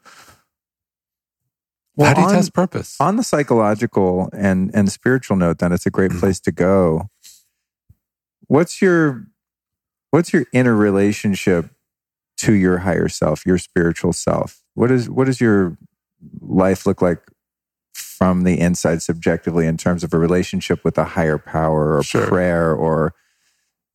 [1.94, 2.96] Well, how do you on- test purpose?
[3.00, 6.18] on the psychological and and spiritual note then it's a great mm-hmm.
[6.18, 7.08] place to go
[8.48, 9.28] what's your
[10.10, 11.70] what's your inner relationship
[12.38, 15.78] to your higher self your spiritual self what is what does your
[16.40, 17.20] life look like
[18.18, 22.26] from the inside subjectively in terms of a relationship with a higher power or Sure.
[22.26, 23.12] prayer or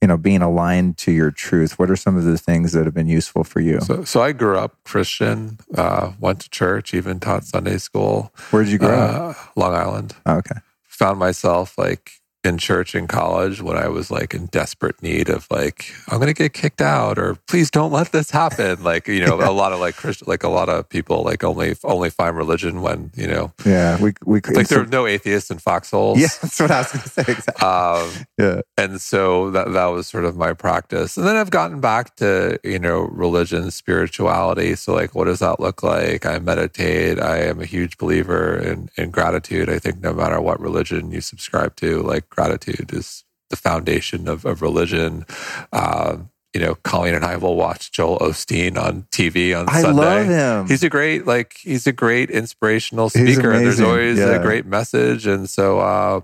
[0.02, 1.78] you know being aligned to your truth.
[1.80, 3.80] What are some of the things that have been useful for you?
[3.82, 8.64] So, so I grew up Christian, uh, went to church, even taught Sunday school, where
[8.64, 9.36] did you grow up?
[9.38, 10.16] Uh, Long Island.
[10.26, 10.60] oh, okay.
[10.88, 15.46] Found myself like in church in college when I was like in desperate need of
[15.52, 18.78] like I'm gonna get kicked out or please don't let this happen.
[18.90, 21.76] Like you know, a lot of like Christian, like a lot of people like only
[21.84, 25.60] only find religion when you know, yeah we we like there are no atheists in
[25.60, 26.20] foxholes.
[26.20, 27.68] yeah that's what i was going to say exactly.
[27.68, 28.10] Um,
[28.40, 28.62] yeah.
[28.78, 31.18] and so that that was sort of my practice.
[31.18, 34.76] And then i've gotten back to you know religion spirituality.
[34.76, 36.26] So like what does that look like?
[36.26, 37.20] I meditate.
[37.20, 39.70] I am a huge believer in in gratitude.
[39.70, 44.46] I think no matter what religion you subscribe to like gratitude is the foundation of,
[44.46, 45.26] of religion
[45.74, 50.02] um, you know colleen and i will watch joel osteen on tv on I sunday
[50.02, 50.68] love him.
[50.68, 54.30] he's a great like he's a great inspirational speaker and there's always yeah.
[54.30, 56.22] a great message and so uh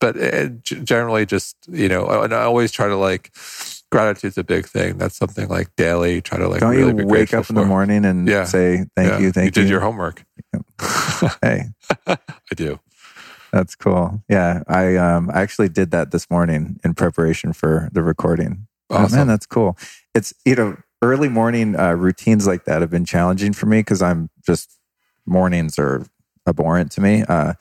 [0.00, 3.32] but it, generally just you know and i always try to like
[3.90, 7.32] gratitude's a big thing that's something like daily try to like Don't really you wake
[7.32, 8.44] up in the morning and Yeah.
[8.44, 9.18] say thank Yeah.
[9.20, 9.62] you, thank you?
[9.62, 10.24] did your homework
[11.42, 11.66] hey,
[12.06, 12.16] i
[12.54, 12.78] do
[13.54, 14.22] that's cool.
[14.28, 18.66] Yeah, I um I actually did that this morning in preparation for the recording.
[18.90, 19.78] Oh, man, that's cool.
[20.14, 24.02] It's you know early morning uh, routines like that have been challenging for me because
[24.02, 24.78] I'm just
[25.24, 26.04] mornings are
[26.46, 27.22] abhorrent to me.
[27.22, 27.54] Uh,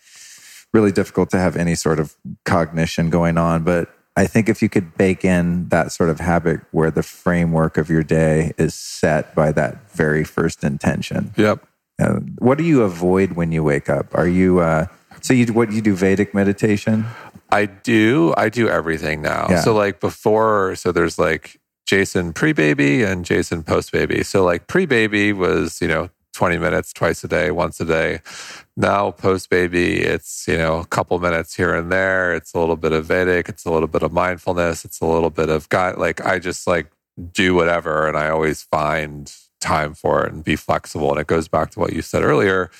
[0.73, 3.89] really difficult to have any sort of cognition going on, but.
[4.15, 7.89] I think if you could bake in that sort of habit where the framework of
[7.89, 11.65] your day is set by that very first intention, yep
[11.99, 14.13] Uh, what do you avoid when you wake up?
[14.13, 14.85] Are you uh,
[15.23, 17.05] so you what you do Vedic meditation?
[17.49, 18.33] I do.
[18.35, 19.47] I do everything now.
[19.49, 19.61] Yeah.
[19.61, 24.23] So like before, so there's like Jason pre baby and Jason post baby.
[24.23, 28.19] So like pre baby was, you know, 20 minutes twice a day, once a day.
[28.75, 32.33] Now post baby, it's, you know, a couple minutes here and there.
[32.33, 33.47] It's a little bit of Vedic.
[33.47, 34.83] It's a little bit of mindfulness.
[34.83, 35.97] It's a little bit of God.
[35.97, 36.91] Like I just like
[37.31, 41.11] do whatever and I always find time for it and be flexible.
[41.11, 42.71] And it goes back to what you said earlier.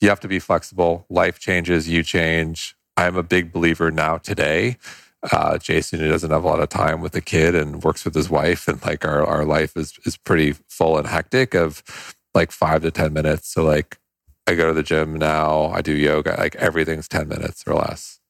[0.00, 1.06] You have to be flexible.
[1.08, 2.76] Life changes, you change.
[2.96, 4.76] I'm a big believer now today.
[5.32, 8.14] Uh, Jason, who doesn't have a lot of time with the kid and works with
[8.14, 11.82] his wife, and like our, our life is is pretty full and hectic of
[12.34, 13.48] like five to ten minutes.
[13.48, 13.98] So like
[14.46, 18.20] I go to the gym now, I do yoga, like everything's ten minutes or less.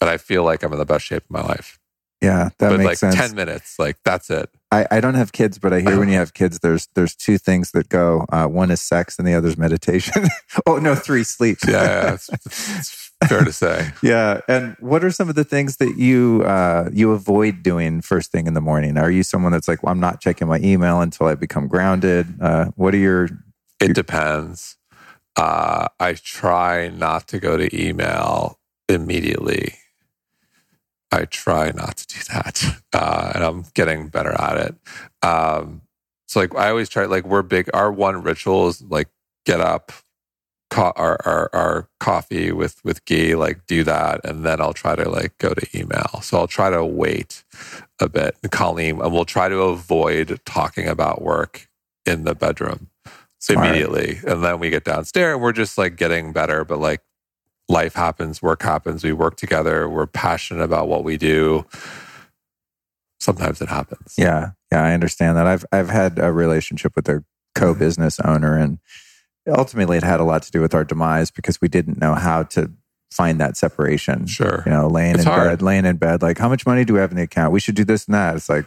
[0.00, 1.78] And I feel like I'm in the best shape of my life.
[2.20, 3.14] Yeah, that but makes like sense.
[3.14, 4.50] ten minutes, like that's it.
[4.74, 7.38] I, I don't have kids, but I hear when you have kids, there's there's two
[7.38, 8.26] things that go.
[8.30, 10.24] Uh, one is sex, and the other is meditation.
[10.66, 11.58] oh no, three sleep.
[11.66, 12.28] Yeah, yeah it's,
[12.78, 13.92] it's fair to say.
[14.02, 14.40] yeah.
[14.48, 18.48] And what are some of the things that you uh, you avoid doing first thing
[18.48, 18.98] in the morning?
[18.98, 22.26] Are you someone that's like, well, I'm not checking my email until I become grounded?
[22.40, 23.28] Uh, what are your
[23.80, 24.76] It depends.
[25.36, 28.58] Uh, I try not to go to email
[28.88, 29.74] immediately.
[31.14, 35.26] I try not to do that, uh, and I'm getting better at it.
[35.26, 35.82] Um,
[36.28, 37.06] so, like, I always try.
[37.06, 37.70] Like, we're big.
[37.74, 39.08] Our one ritual is like
[39.46, 39.92] get up,
[40.70, 43.36] co- our, our our coffee with with ghee.
[43.36, 46.20] Like, do that, and then I'll try to like go to email.
[46.22, 47.44] So I'll try to wait
[48.00, 51.68] a bit, Colleen, and we'll try to avoid talking about work
[52.06, 52.88] in the bedroom
[53.40, 53.66] Smart.
[53.68, 54.20] immediately.
[54.26, 57.02] And then we get downstairs and we're just like getting better, but like
[57.74, 61.66] life happens, work happens, we work together, we're passionate about what we do.
[63.18, 64.14] Sometimes it happens.
[64.16, 65.46] Yeah, yeah, I understand that.
[65.46, 68.78] I've I've had a relationship with a co-business owner, and
[69.48, 72.44] ultimately, it had a lot to do with our demise because we didn't know how
[72.44, 72.70] to
[73.10, 74.26] find that separation.
[74.26, 74.62] Sure.
[74.66, 75.48] You know, laying It's in hard.
[75.48, 77.52] bed, laying in bed, like how much money do we have in the account?
[77.52, 78.36] We should do this and that.
[78.36, 78.66] It's like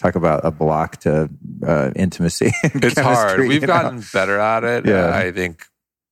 [0.00, 1.28] talk about a block to
[1.66, 2.52] uh, intimacy.
[2.62, 3.40] It's hard.
[3.40, 3.66] We've you know?
[3.66, 4.86] gotten better at it.
[4.86, 5.14] Yeah.
[5.14, 5.66] I think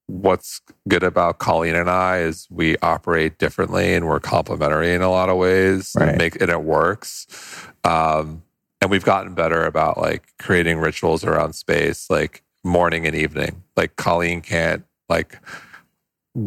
[0.06, 5.10] what's good about Colleen and I is we operate differently and we're complementary in a
[5.10, 6.10] lot of ways Right.
[6.10, 7.26] and make and it works.
[7.84, 8.42] Um,
[8.80, 13.62] and we've gotten better about like creating rituals around space, like morning and evening.
[13.76, 15.40] Like Colleen can't like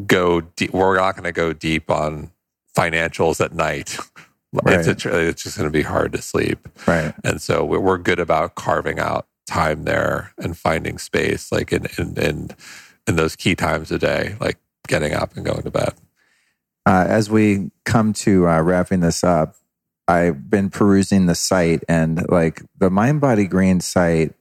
[0.05, 0.71] go deep.
[0.71, 2.31] We're not going to go deep on
[2.77, 3.97] financials at night.
[4.51, 4.79] Right.
[4.83, 6.67] It's, a, it's just going to be hard to sleep.
[6.87, 7.13] Right.
[7.23, 11.85] And so we're, we're good about carving out time there and finding space, like in,
[11.99, 12.49] in, in,
[13.09, 14.57] in those key times a day, like
[14.87, 15.93] getting up and going to bed.
[16.85, 19.55] Uh, as we come to uh, wrapping this up,
[20.07, 24.33] I've been perusing the site and like the Mind Body Green site,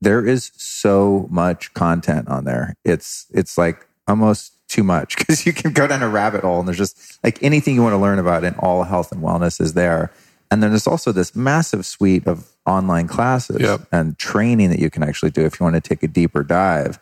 [0.00, 2.74] there is so much content on there.
[2.84, 6.68] It's it's like almost too much because you can go down a rabbit hole and
[6.68, 9.74] there's just like anything you want to learn about in all health and wellness is
[9.74, 10.10] there.
[10.50, 13.80] And then there's also this massive suite of online classes Yep.
[13.92, 16.98] and training that you can actually do if you want to take a deeper dive.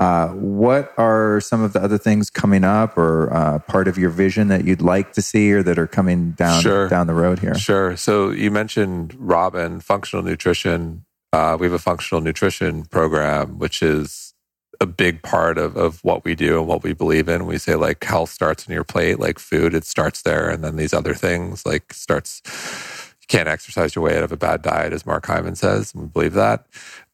[0.00, 4.08] Uh, what are some of the other things coming up or uh, part of your
[4.08, 6.88] vision that you'd like to see or that are coming down Sure.
[6.88, 7.54] down the road here?
[7.54, 7.96] Sure.
[7.98, 11.04] So you mentioned Robin, functional nutrition.
[11.34, 14.32] Uh, we have a functional nutrition program, which is
[14.80, 17.44] a big part of, of what we do and what we believe in.
[17.44, 20.48] We say like health starts in your plate, like food, it starts there.
[20.48, 22.40] And then these other things like starts,
[23.20, 25.94] you can't exercise your way out of a bad diet, as Mark Hyman says.
[25.94, 26.64] We believe that.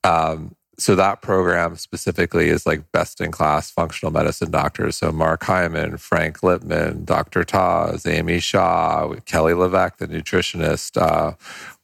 [0.05, 4.97] Um, so that program specifically is like best in class functional medicine doctors.
[4.97, 7.45] So Mark Hyman, Frank Lipman, Dr.
[7.45, 11.01] Taz, Amy Shah, Kelly LeVeque, the nutritionist.
[11.01, 11.33] Uh,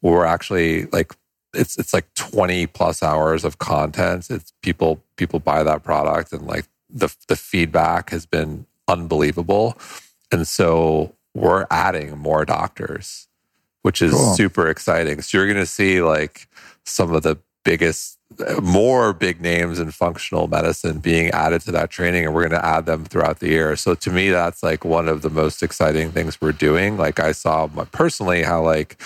[0.03, 1.13] we're actually like
[1.55, 4.29] it's it's like 20 plus hours of content.
[4.31, 9.77] It's people people buy that product and like the the feedback has been unbelievable.
[10.31, 13.29] And so we're adding more doctors,
[13.83, 14.35] which is Cool.
[14.35, 15.23] super exciting.
[15.23, 16.47] So you're going to see like
[16.85, 18.19] some of the biggest
[18.63, 22.67] more big names in functional medicine being added to that training and we're going to
[22.67, 23.77] add them throughout the year.
[23.77, 26.97] So to me that's like one of the most exciting things we're doing.
[26.97, 29.01] Like i saw personally how like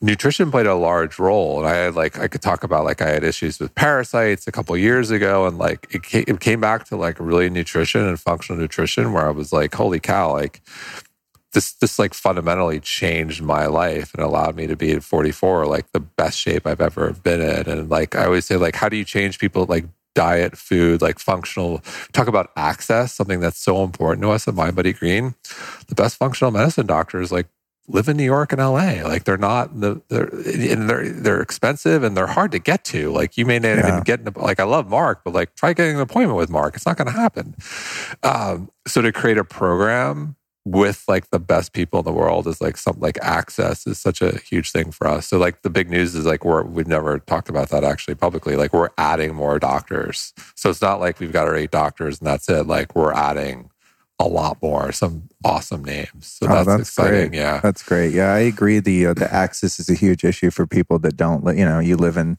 [0.00, 3.08] nutrition played a large role and i had like i could talk about like i
[3.08, 7.18] had issues with parasites a couple years ago and like it came back to like
[7.18, 10.62] really nutrition and functional nutrition where i was like holy cow like
[11.52, 15.90] this this like fundamentally changed my life and allowed me to be at 44 like
[15.92, 17.68] the best shape I've ever been in.
[17.68, 21.18] And like I always say like how do you change people like diet food like
[21.18, 21.80] functional
[22.12, 25.34] talk about access something that's so important to us at Mind Body Green.
[25.86, 27.46] The best functional medicine doctors like
[27.90, 32.02] live in New York and LA like they're not the they're and they're they're expensive
[32.02, 33.10] and they're hard to get to.
[33.10, 33.88] Like you may not Yeah.
[33.88, 36.74] even get an, like I love Mark but like try getting an appointment with Mark.
[36.76, 37.54] It's not going to happen.
[38.22, 40.36] Um, so to create a program
[40.70, 44.20] with like the best people in the world is like something like access is such
[44.22, 45.26] a huge thing for us.
[45.28, 48.56] So like the big news is like we're we've never talked about that actually publicly.
[48.56, 50.32] Like we're adding more doctors.
[50.54, 52.66] So it's not like we've got our eight doctors and that's it.
[52.66, 53.70] Like we're adding
[54.20, 56.26] a lot more, some awesome names.
[56.26, 57.28] So Oh, that's, that's exciting.
[57.30, 57.38] great.
[57.38, 57.60] Yeah.
[57.62, 58.12] That's great.
[58.12, 58.80] Yeah, I agree.
[58.80, 61.44] The uh, the access is a huge issue for people that don't.
[61.56, 62.36] You know, you live in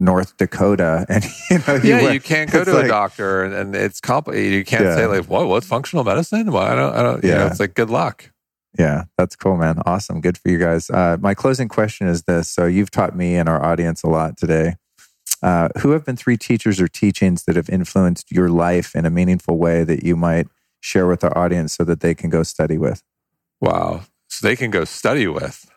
[0.00, 3.54] North Dakota, and you know, yeah, went- you can't go to like- a doctor and,
[3.54, 4.52] and it's complicated.
[4.52, 4.94] You can't Yeah.
[4.96, 6.52] say like, what, what's functional medicine?
[6.52, 7.46] Well, I don't, I don't, you know, Yeah.
[7.48, 8.30] it's like, good luck.
[8.78, 9.80] Yeah, that's cool, man.
[9.86, 10.20] Awesome.
[10.20, 10.88] Good for you guys.
[10.90, 12.48] Uh, my closing question is this.
[12.48, 14.74] So you've taught me and our audience a lot today.
[15.42, 19.10] Uh, who have been three teachers or teachings that have influenced your life in a
[19.10, 20.46] meaningful way that you might
[20.80, 23.02] share with our audience so that they can go study with?
[23.60, 24.02] Wow.
[24.28, 25.68] So they can go study with.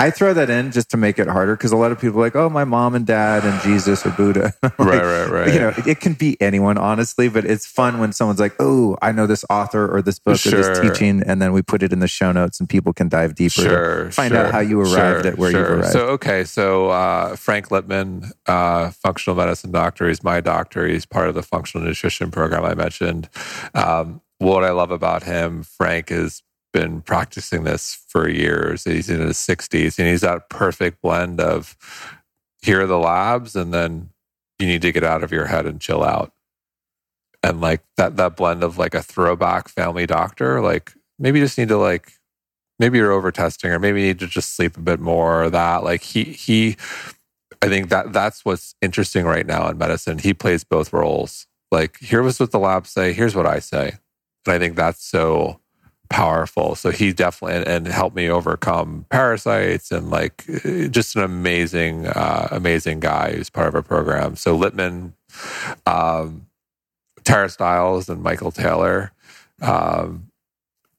[0.00, 2.22] I throw that in just to make it harder because a lot of people are
[2.22, 4.52] like, oh, my mom and dad and Jesus or Buddha.
[4.62, 5.52] Like, Right, right, right.
[5.52, 9.10] You know, it can be anyone, honestly, but it's fun when someone's like, oh, I
[9.10, 11.98] know this author or this book or this teaching, and then we put it in
[11.98, 15.24] the show notes and people can dive deeper to find sure, out how you arrived
[15.24, 15.60] sure, at where sure.
[15.60, 15.92] you've arrived.
[15.92, 20.08] So okay, so uh, Frank Lipman, uh, functional medicine doctor.
[20.08, 20.86] He's my doctor.
[20.86, 23.28] He's part of the functional nutrition program I mentioned.
[23.74, 26.42] Um, what I love about him, Frank, has
[26.72, 28.84] been practicing this for years.
[28.84, 31.76] He's in his sixties, and he's that perfect blend of
[32.62, 34.10] here are the labs, and then
[34.58, 36.32] you need to get out of your head and chill out.
[37.42, 41.58] And like that that blend of like a throwback family doctor, like maybe you just
[41.58, 42.12] need to like
[42.78, 45.50] maybe you're over testing or maybe you need to just sleep a bit more or
[45.50, 46.76] that like he he
[47.62, 51.98] i think that that's what's interesting right now in medicine he plays both roles like
[52.00, 53.98] here's what the labs say here's what i say
[54.46, 55.60] and i think that's so
[56.10, 60.44] powerful so he definitely and, and helped me overcome parasites and like
[60.90, 65.12] just an amazing uh, amazing guy who's part of our program so Lipman
[65.86, 66.46] um
[67.24, 69.12] tara stiles and michael taylor
[69.60, 70.28] um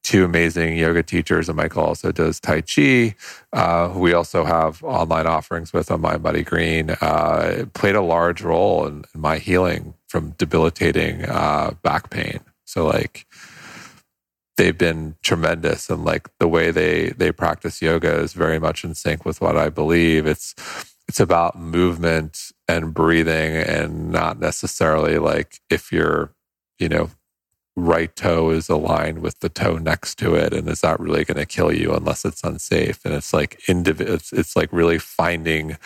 [0.09, 3.15] two amazing yoga teachers, and Michael also does Tai Chi.
[3.53, 6.89] Uh, we also have online offerings with on Mind Body Green.
[7.01, 12.39] Uh, played a large role in, in my healing from debilitating uh, back pain.
[12.65, 13.27] So, like,
[14.59, 18.93] they've been tremendous and like the way they they practice yoga is very much in
[18.93, 20.27] sync with what I believe.
[20.27, 20.53] It's
[21.07, 26.33] it's about movement and breathing and not necessarily like if your
[26.77, 27.09] you know
[27.77, 31.37] right toe is aligned with the toe next to it and is that really going
[31.37, 35.77] to kill you unless it's unsafe and it's like indiv- it's, it's like really finding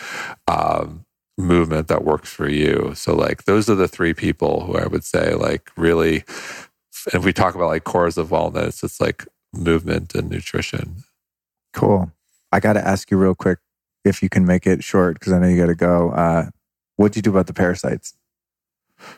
[0.48, 1.04] um,
[1.38, 5.04] movement that works for you so like those are the three people who i would
[5.04, 6.24] say like really
[7.06, 11.04] and if we talk about like cores of wellness, it's like movement and nutrition.
[11.72, 12.12] Cool.
[12.52, 13.58] I got to ask you real quick
[14.04, 16.10] if you can make it short because I know you got to go.
[16.10, 16.50] Uh,
[16.96, 18.14] what'd you do about the parasites?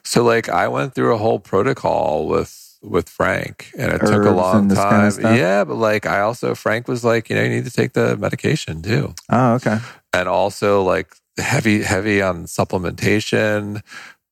[0.04, 4.24] So, like, I went through a whole protocol with with Frank, and it Herbs took
[4.24, 5.10] a long time.
[5.12, 7.70] Kind of yeah, but like, I also Frank was like, you know, you need to
[7.70, 9.14] take the medication too.
[9.30, 9.78] Oh, okay.
[10.12, 13.82] And also, like, heavy heavy on supplementation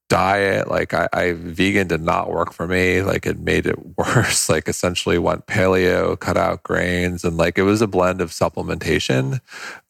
[0.08, 3.02] diet like I, I, vegan did not work for me.
[3.02, 4.48] Like it made it worse.
[4.48, 9.40] Like essentially went paleo cut out grains and like it was a blend of supplementation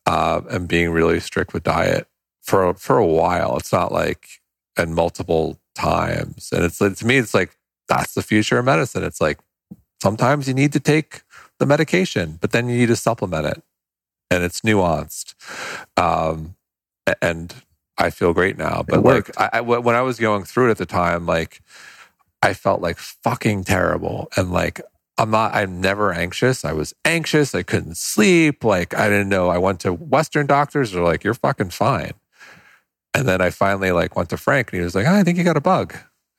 [0.07, 2.07] uh, and being really strict with diet
[2.43, 3.57] for for a while.
[3.57, 4.41] It's not like
[4.77, 6.51] and multiple times.
[6.53, 7.57] And it's to me it's like
[7.89, 9.05] that's the future of medicine.
[9.05, 9.41] It's like
[10.03, 11.23] sometimes you need to take
[11.59, 13.63] the medication but then you need to supplement it.
[14.31, 15.35] And it's nuanced.
[15.97, 16.57] Um,
[17.21, 17.55] and
[17.99, 18.85] I feel great now.
[18.87, 21.61] But like I, I, when I was going through it at the time, like
[22.43, 24.29] I felt like fucking terrible.
[24.37, 24.81] And like
[25.17, 26.65] I'm not, I'm never anxious.
[26.65, 27.55] I was anxious.
[27.55, 28.65] I couldn't sleep.
[28.65, 29.49] Like I didn't know.
[29.49, 30.93] I went to Western doctors.
[30.93, 32.13] They're like, you're fucking fine.
[33.15, 35.39] And then I finally like went to Frank and he was like, oh, I think
[35.39, 35.95] you got a bug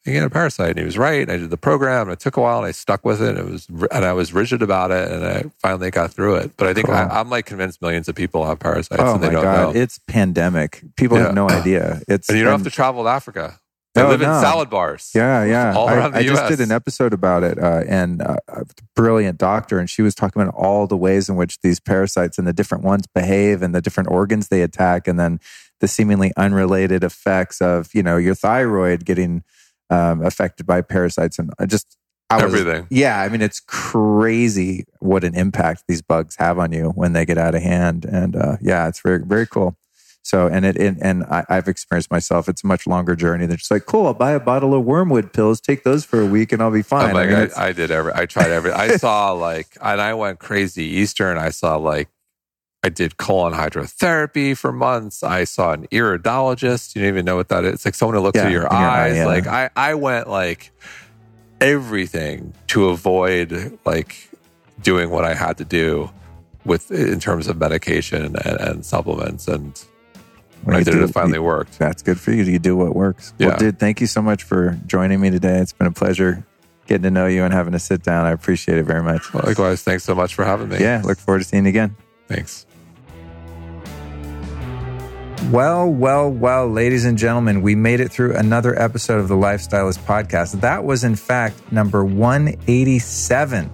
[0.06, 0.72] you get a parasite.
[0.72, 1.30] And he was right.
[1.30, 2.04] I did the program.
[2.04, 3.38] And it took a while, and I stuck with it.
[3.38, 6.56] It was, and I was rigid about it, and I finally got through it.
[6.58, 6.96] But I think cool.
[6.96, 9.02] I, am like convinced millions of people have parasites.
[9.02, 9.82] Oh and they my don't god, know.
[9.82, 10.84] it's pandemic.
[10.96, 11.26] People yeah.
[11.26, 12.02] have no idea.
[12.08, 13.60] It's and you don't have to travel to Africa.
[13.96, 15.12] They live in salad bars.
[15.16, 15.74] Yeah, yeah.
[15.78, 18.66] All around I, the I just did an episode about it, uh, and uh, a
[18.94, 22.46] brilliant doctor, and she was talking about all the ways in which these parasites and
[22.46, 25.40] the different ones behave, and the different organs they attack, and then
[25.80, 29.44] the seemingly unrelated effects of you know your thyroid getting
[29.90, 31.98] um, affected by parasites and I just
[32.32, 32.88] was, everything.
[32.90, 37.26] Yeah, I mean it's crazy what an impact these bugs have on you when they
[37.26, 39.78] get out of hand, and uh, yeah, it's very very cool.
[40.24, 42.50] So and it, it and I, have experienced myself.
[42.50, 44.08] It's a much longer journey than just like cool.
[44.08, 46.82] I'll buy a bottle of wormwood pills, take those for a week, and I'll be
[46.82, 47.16] fine.
[47.16, 48.12] Oh I, mean, I, I, did every.
[48.16, 48.72] I tried every.
[48.72, 51.38] I saw like, and I went crazy Eastern.
[51.38, 52.10] I saw like
[52.86, 55.24] I did colon hydrotherapy for months.
[55.24, 56.96] I saw an iridologist.
[56.96, 57.74] You don't even know what that is.
[57.74, 59.14] It's like someone who looks yeah, at your eyes.
[59.14, 59.26] Eye, yeah.
[59.26, 60.72] Like I, I went like
[61.60, 64.30] everything to avoid like
[64.84, 66.12] doing what I had to do
[66.64, 69.48] with in terms of medication and, and supplements.
[69.48, 69.84] And
[70.64, 71.80] when I did it, it finally worked.
[71.80, 72.44] That's good for you.
[72.44, 73.34] You do what works.
[73.40, 73.48] Yeah.
[73.48, 75.58] Well, dude, thank you so much for joining me today.
[75.58, 76.46] It's been a pleasure
[76.86, 78.28] getting to know you and having to sit down.
[78.28, 79.34] I appreciate it very much.
[79.34, 80.78] Likewise, thanks so much for having me.
[80.78, 81.96] Yeah, look forward to seeing you again.
[82.28, 82.68] Thanks.
[85.52, 90.00] Well, well, well, ladies and gentlemen, we made it through another episode of the Lifestylist
[90.00, 90.60] podcast.
[90.62, 93.70] That was, in fact, number 187.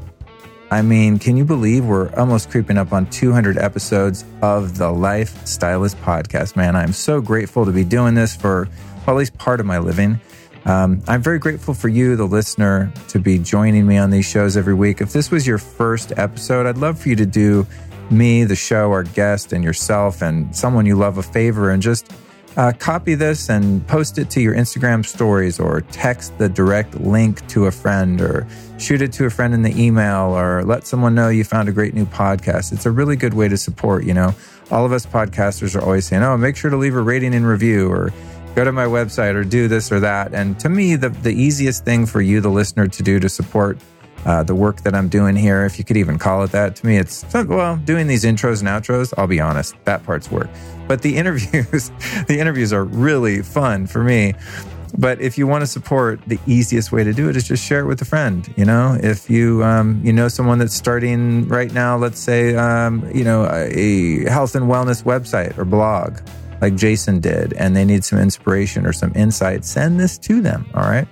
[0.69, 5.95] I mean, can you believe we're almost creeping up on 200 episodes of the Lifestylist
[6.03, 6.55] podcast?
[6.55, 8.67] Man, I'm so grateful to be doing this for
[9.07, 10.19] well, at least part of my living.
[10.65, 14.55] Um, I'm very grateful for you, the listener, to be joining me on these shows
[14.55, 15.01] every week.
[15.01, 17.65] If this was your first episode, I'd love for you to do
[18.11, 22.11] me, the show, our guest, and yourself, and someone you love a favor, and just
[22.57, 27.45] uh, copy this and post it to your Instagram stories or text the direct link
[27.47, 28.45] to a friend or
[28.77, 31.71] shoot it to a friend in the email or let someone know you found a
[31.71, 32.73] great new podcast.
[32.73, 34.35] It's a really good way to support, you know.
[34.69, 37.47] All of us podcasters are always saying, oh, make sure to leave a rating and
[37.47, 38.11] review or
[38.55, 40.33] go to my website or do this or that.
[40.33, 43.77] And to me, the, the easiest thing for you, the listener, to do to support
[44.25, 46.75] uh, the work that I'm doing here, if you could even call it that.
[46.77, 49.13] To me, it's well, doing these intros and outros.
[49.17, 50.49] I'll be honest, that part's work.
[50.87, 51.91] But the interviews,
[52.27, 54.33] the interviews are really fun for me.
[54.97, 57.79] But if you want to support, the easiest way to do it is just share
[57.79, 58.53] it with a friend.
[58.57, 63.09] You know, if you um, you know someone that's starting right now, let's say um,
[63.13, 66.19] you know a health and wellness website or blog,
[66.61, 70.69] like Jason did, and they need some inspiration or some insight, send this to them.
[70.73, 71.07] All right.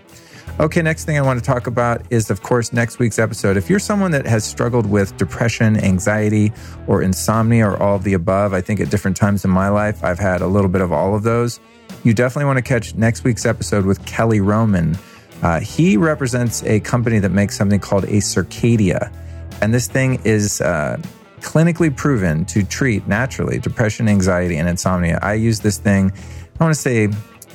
[0.59, 3.55] Okay, next thing I want to talk about is, of course, next week's episode.
[3.55, 6.51] If you're someone that has struggled with depression, anxiety,
[6.85, 10.03] or insomnia, or all of the above, I think at different times in my life,
[10.03, 11.61] I've had a little bit of all of those.
[12.03, 14.97] You definitely want to catch next week's episode with Kelly Roman.
[15.41, 19.13] Uh, he represents a company that makes something called a Circadia.
[19.61, 20.97] And this thing is uh,
[21.39, 25.19] clinically proven to treat naturally depression, anxiety, and insomnia.
[25.21, 26.11] I use this thing,
[26.59, 27.07] I want to say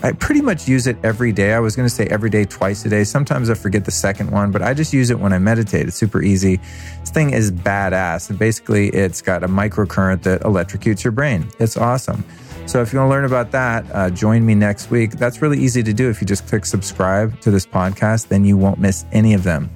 [0.05, 1.55] I pretty much use it every day.
[1.55, 3.05] I was going to say every day, twice a day.
[3.05, 5.89] Sometimes I forget the second one, but I just use it when I meditate.
[5.89, 6.60] It's super easy.
[7.01, 8.28] This thing is badass.
[8.28, 11.48] And basically, it's got a microcurrent that electrocutes your brain.
[11.59, 12.22] It's awesome.
[12.66, 15.12] So if you want to learn about that, uh, join me next week.
[15.12, 16.10] That's really easy to do.
[16.10, 19.70] If you just click subscribe to this podcast, then you won't miss any of them.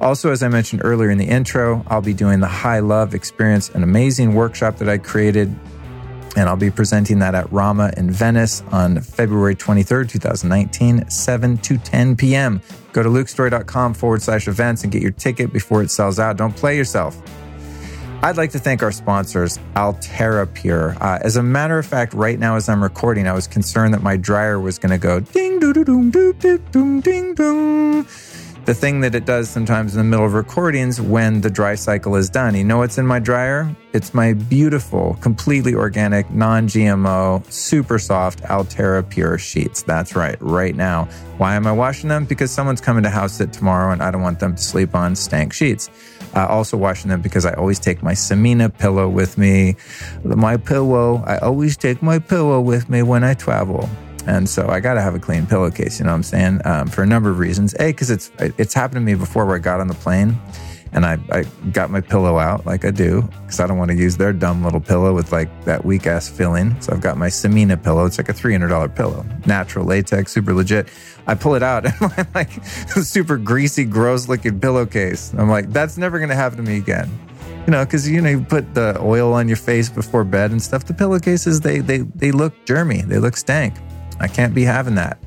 [0.00, 3.70] Also, as I mentioned earlier in the intro, I'll be doing the High Love Experience,
[3.70, 5.52] an amazing workshop that I created.
[6.36, 11.78] And I'll be presenting that at Rama in Venice on February 23rd, 2019, 7 to
[11.78, 12.60] 10 p.m.
[12.92, 16.36] Go to lukestorey.com forward slash events and get your ticket before it sells out.
[16.36, 17.20] Don't play yourself.
[18.22, 20.96] I'd like to thank our sponsors, Alterra Pure.
[21.00, 24.02] Uh, as a matter of fact, right now as I'm recording, I was concerned that
[24.02, 28.06] my dryer was going to go ding doo doo doom doo doo doom ding dong.
[28.66, 32.16] The thing that it does sometimes in the middle of recordings when the dry cycle
[32.16, 32.56] is done.
[32.56, 33.72] You know what's in my dryer?
[33.92, 39.82] It's my beautiful, completely organic, non GMO, super soft Alterra Pure sheets.
[39.82, 41.04] That's right, right now.
[41.38, 42.24] Why am I washing them?
[42.24, 45.14] Because someone's coming to house it tomorrow and I don't want them to sleep on
[45.14, 45.88] stank sheets.
[46.34, 49.76] Uh, also washing them because I always take my Samina pillow with me.
[50.24, 53.88] My pillow, I always take my pillow with me when I travel.
[54.26, 56.60] And so I got to have a clean pillowcase, you know what I'm saying?
[56.64, 57.74] Um, for a number of reasons.
[57.74, 60.38] A, because it's, it's happened to me before where I got on the plane
[60.92, 61.42] and I, I
[61.72, 64.64] got my pillow out like I do because I don't want to use their dumb
[64.64, 66.80] little pillow with like that weak ass filling.
[66.80, 68.06] So I've got my Samina pillow.
[68.06, 70.88] It's like a $300 pillow, natural latex, super legit.
[71.26, 75.34] I pull it out and I'm like super greasy, gross looking pillowcase.
[75.36, 77.10] I'm like, that's never to happen to me again.
[77.66, 80.62] You know, because you know you put the oil on your face before bed and
[80.62, 80.84] stuff.
[80.84, 83.74] The pillowcases they they they look germy, they look stank.
[84.20, 85.18] I can't be having that.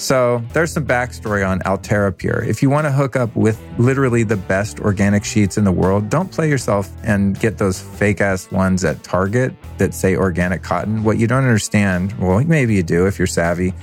[0.00, 2.44] So there's some backstory on Alterra Pure.
[2.44, 6.08] If you want to hook up with literally the best organic sheets in the world,
[6.08, 11.04] don't play yourself and get those fake ass ones at Target that say organic cotton.
[11.04, 13.74] What you don't understand, well, maybe you do if you're savvy,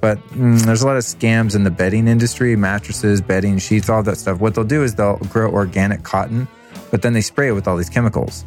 [0.00, 4.02] but mm, there's a lot of scams in the bedding industry, mattresses, bedding, sheets, all
[4.02, 4.40] that stuff.
[4.40, 6.48] What they'll do is they'll grow organic cotton,
[6.90, 8.44] but then they spray it with all these chemicals.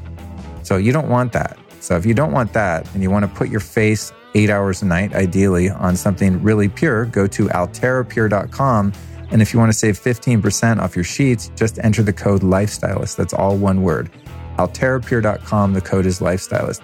[0.63, 1.57] So you don't want that.
[1.79, 4.81] So if you don't want that and you want to put your face eight hours
[4.81, 8.93] a night, ideally, on something really pure, go to alterrapure.com.
[9.31, 13.15] And if you want to save 15% off your sheets, just enter the code Lifestylist.
[13.15, 14.11] That's all one word.
[14.57, 15.73] Alterrapure.com.
[15.73, 16.81] The code is Lifestylist.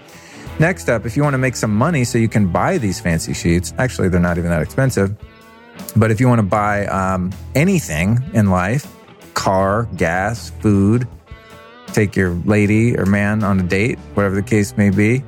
[0.60, 3.34] Next up, if you want to make some money so you can buy these fancy
[3.34, 5.16] sheets, actually, they're not even that expensive.
[5.96, 8.94] But if you want to buy um, anything in life,
[9.36, 11.08] car, gas, food,
[11.88, 15.24] take your lady or man on a date, whatever the case may be,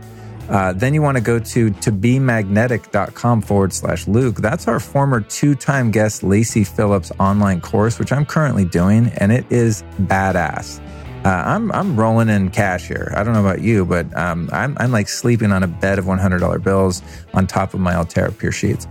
[0.51, 4.35] uh, then you want to go to tobemagnetic.com forward slash Luke.
[4.35, 9.31] That's our former two time guest, Lacy Phillips online course, which I'm currently doing, and
[9.31, 10.81] it is badass.
[11.23, 13.13] Uh, I'm I'm rolling in cash here.
[13.15, 16.05] I don't know about you, but um, I'm I'm like sleeping on a bed of
[16.05, 17.01] $100 bills
[17.33, 18.87] on top of my Alterra Pure sheets.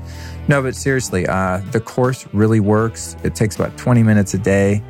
[0.49, 3.17] No, but seriously, uh, the course really works.
[3.23, 4.83] It takes about 20 minutes a day.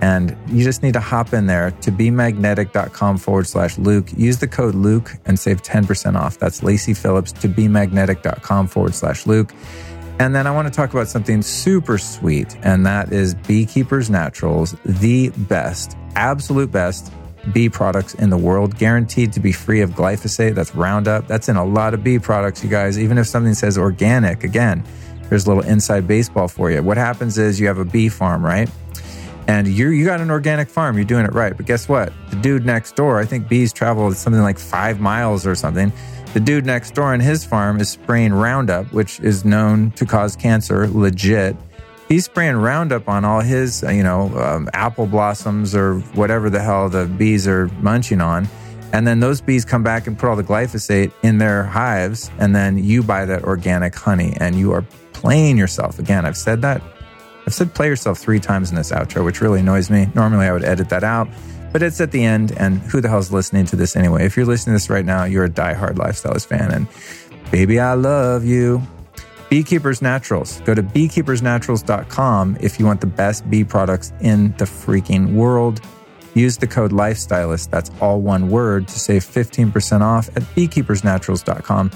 [0.00, 4.10] And you just need to hop in there tobemagnetic.com forward slash Luke.
[4.16, 6.38] Use the code Luke and save 10% off.
[6.38, 9.52] That's Lacy Phillips tobemagnetic.com forward slash Luke.
[10.18, 14.74] And then I want to talk about something super sweet, and that is Beekeepers Naturals,
[14.86, 17.12] the best, absolute best
[17.52, 20.54] bee products in the world, guaranteed to be free of glyphosate.
[20.54, 21.28] That's Roundup.
[21.28, 22.98] That's in a lot of bee products, you guys.
[22.98, 24.84] Even if something says organic, again,
[25.28, 26.82] here's a little inside baseball for you.
[26.82, 28.70] What happens is you have a bee farm, right?
[29.48, 31.56] And you you got an organic farm, you're doing it right.
[31.56, 32.12] But guess what?
[32.30, 35.92] The dude next door, I think bees travel something like five miles or something.
[36.34, 40.36] The dude next door on his farm is spraying Roundup, which is known to cause
[40.36, 41.56] cancer, legit.
[42.08, 46.88] He's spraying Roundup on all his, you know, um, apple blossoms or whatever the hell
[46.88, 48.48] the bees are munching on.
[48.92, 52.30] And then those bees come back and put all the glyphosate in their hives.
[52.38, 54.82] And then you buy that organic honey and you are
[55.12, 55.98] playing yourself.
[55.98, 56.82] Again, I've said that
[57.46, 60.08] I've said play yourself three times in this outro, which really annoys me.
[60.14, 61.28] Normally I would edit that out,
[61.72, 62.52] but it's at the end.
[62.58, 64.24] And who the hell's listening to this anyway?
[64.24, 66.72] If you're listening to this right now, you're a diehard lifestylist fan.
[66.72, 66.88] And
[67.52, 68.82] baby, I love you.
[69.48, 70.60] Beekeepers Naturals.
[70.62, 75.80] Go to beekeepersnaturals.com if you want the best bee products in the freaking world.
[76.34, 81.90] Use the code Lifestylist, that's all one word, to save 15% off at beekeepersnaturals.com.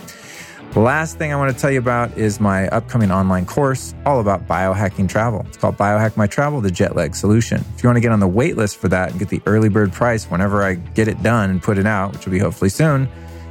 [0.76, 4.46] Last thing I want to tell you about is my upcoming online course all about
[4.46, 5.44] biohacking travel.
[5.48, 7.64] It's called Biohack My Travel, the jet lag solution.
[7.74, 9.68] If you want to get on the wait list for that and get the early
[9.68, 12.68] bird price whenever I get it done and put it out, which will be hopefully
[12.68, 13.08] soon,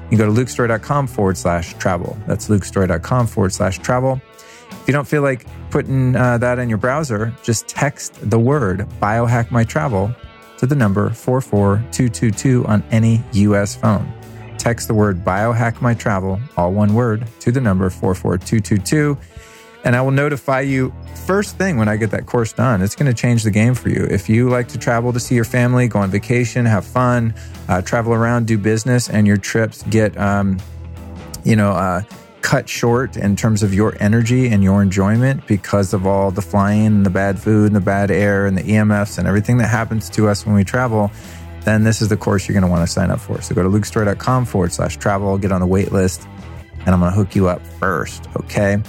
[0.09, 2.17] you can go to lukestorey.com forward slash travel.
[2.25, 4.21] That's lukestorey.com forward slash travel.
[4.71, 8.87] If you don't feel like putting uh, that in your browser, just text the word
[9.01, 10.15] biohack my travel
[10.59, 14.09] to the number 44222 on any US phone.
[14.59, 19.17] Text the word biohack my travel, all one word, to the number 44222
[19.83, 20.93] and I will notify you
[21.25, 22.81] first thing when I get that course done.
[22.81, 24.05] It's going to change the game for you.
[24.09, 27.33] If you like to travel to see your family, go on vacation, have fun,
[27.67, 30.57] uh, travel around, do business, and your trips get, um,
[31.43, 32.01] you know, uh,
[32.41, 36.87] cut short in terms of your energy and your enjoyment because of all the flying
[36.87, 40.09] and the bad food and the bad air and the EMFs and everything that happens
[40.09, 41.11] to us when we travel,
[41.63, 43.41] then this is the course you're going to want to sign up for.
[43.41, 46.27] So go to lukestorey.com forward slash travel, get on the wait list,
[46.79, 48.27] and I'm going to hook you up first.
[48.37, 48.81] Okay.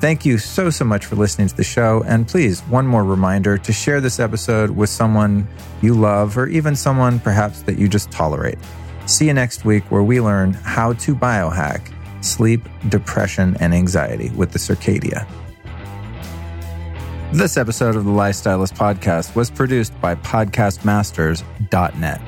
[0.00, 2.02] Thank you so, so much for listening to the show.
[2.06, 5.48] And please, one more reminder to share this episode with someone
[5.80, 8.58] you love or even someone perhaps that you just tolerate.
[9.06, 11.90] See you next week where we learn how to biohack
[12.24, 15.26] sleep, depression, and anxiety with the Circadia.
[17.34, 22.20] This episode of the Lifestylist Podcast was produced by PodcastMasters.net.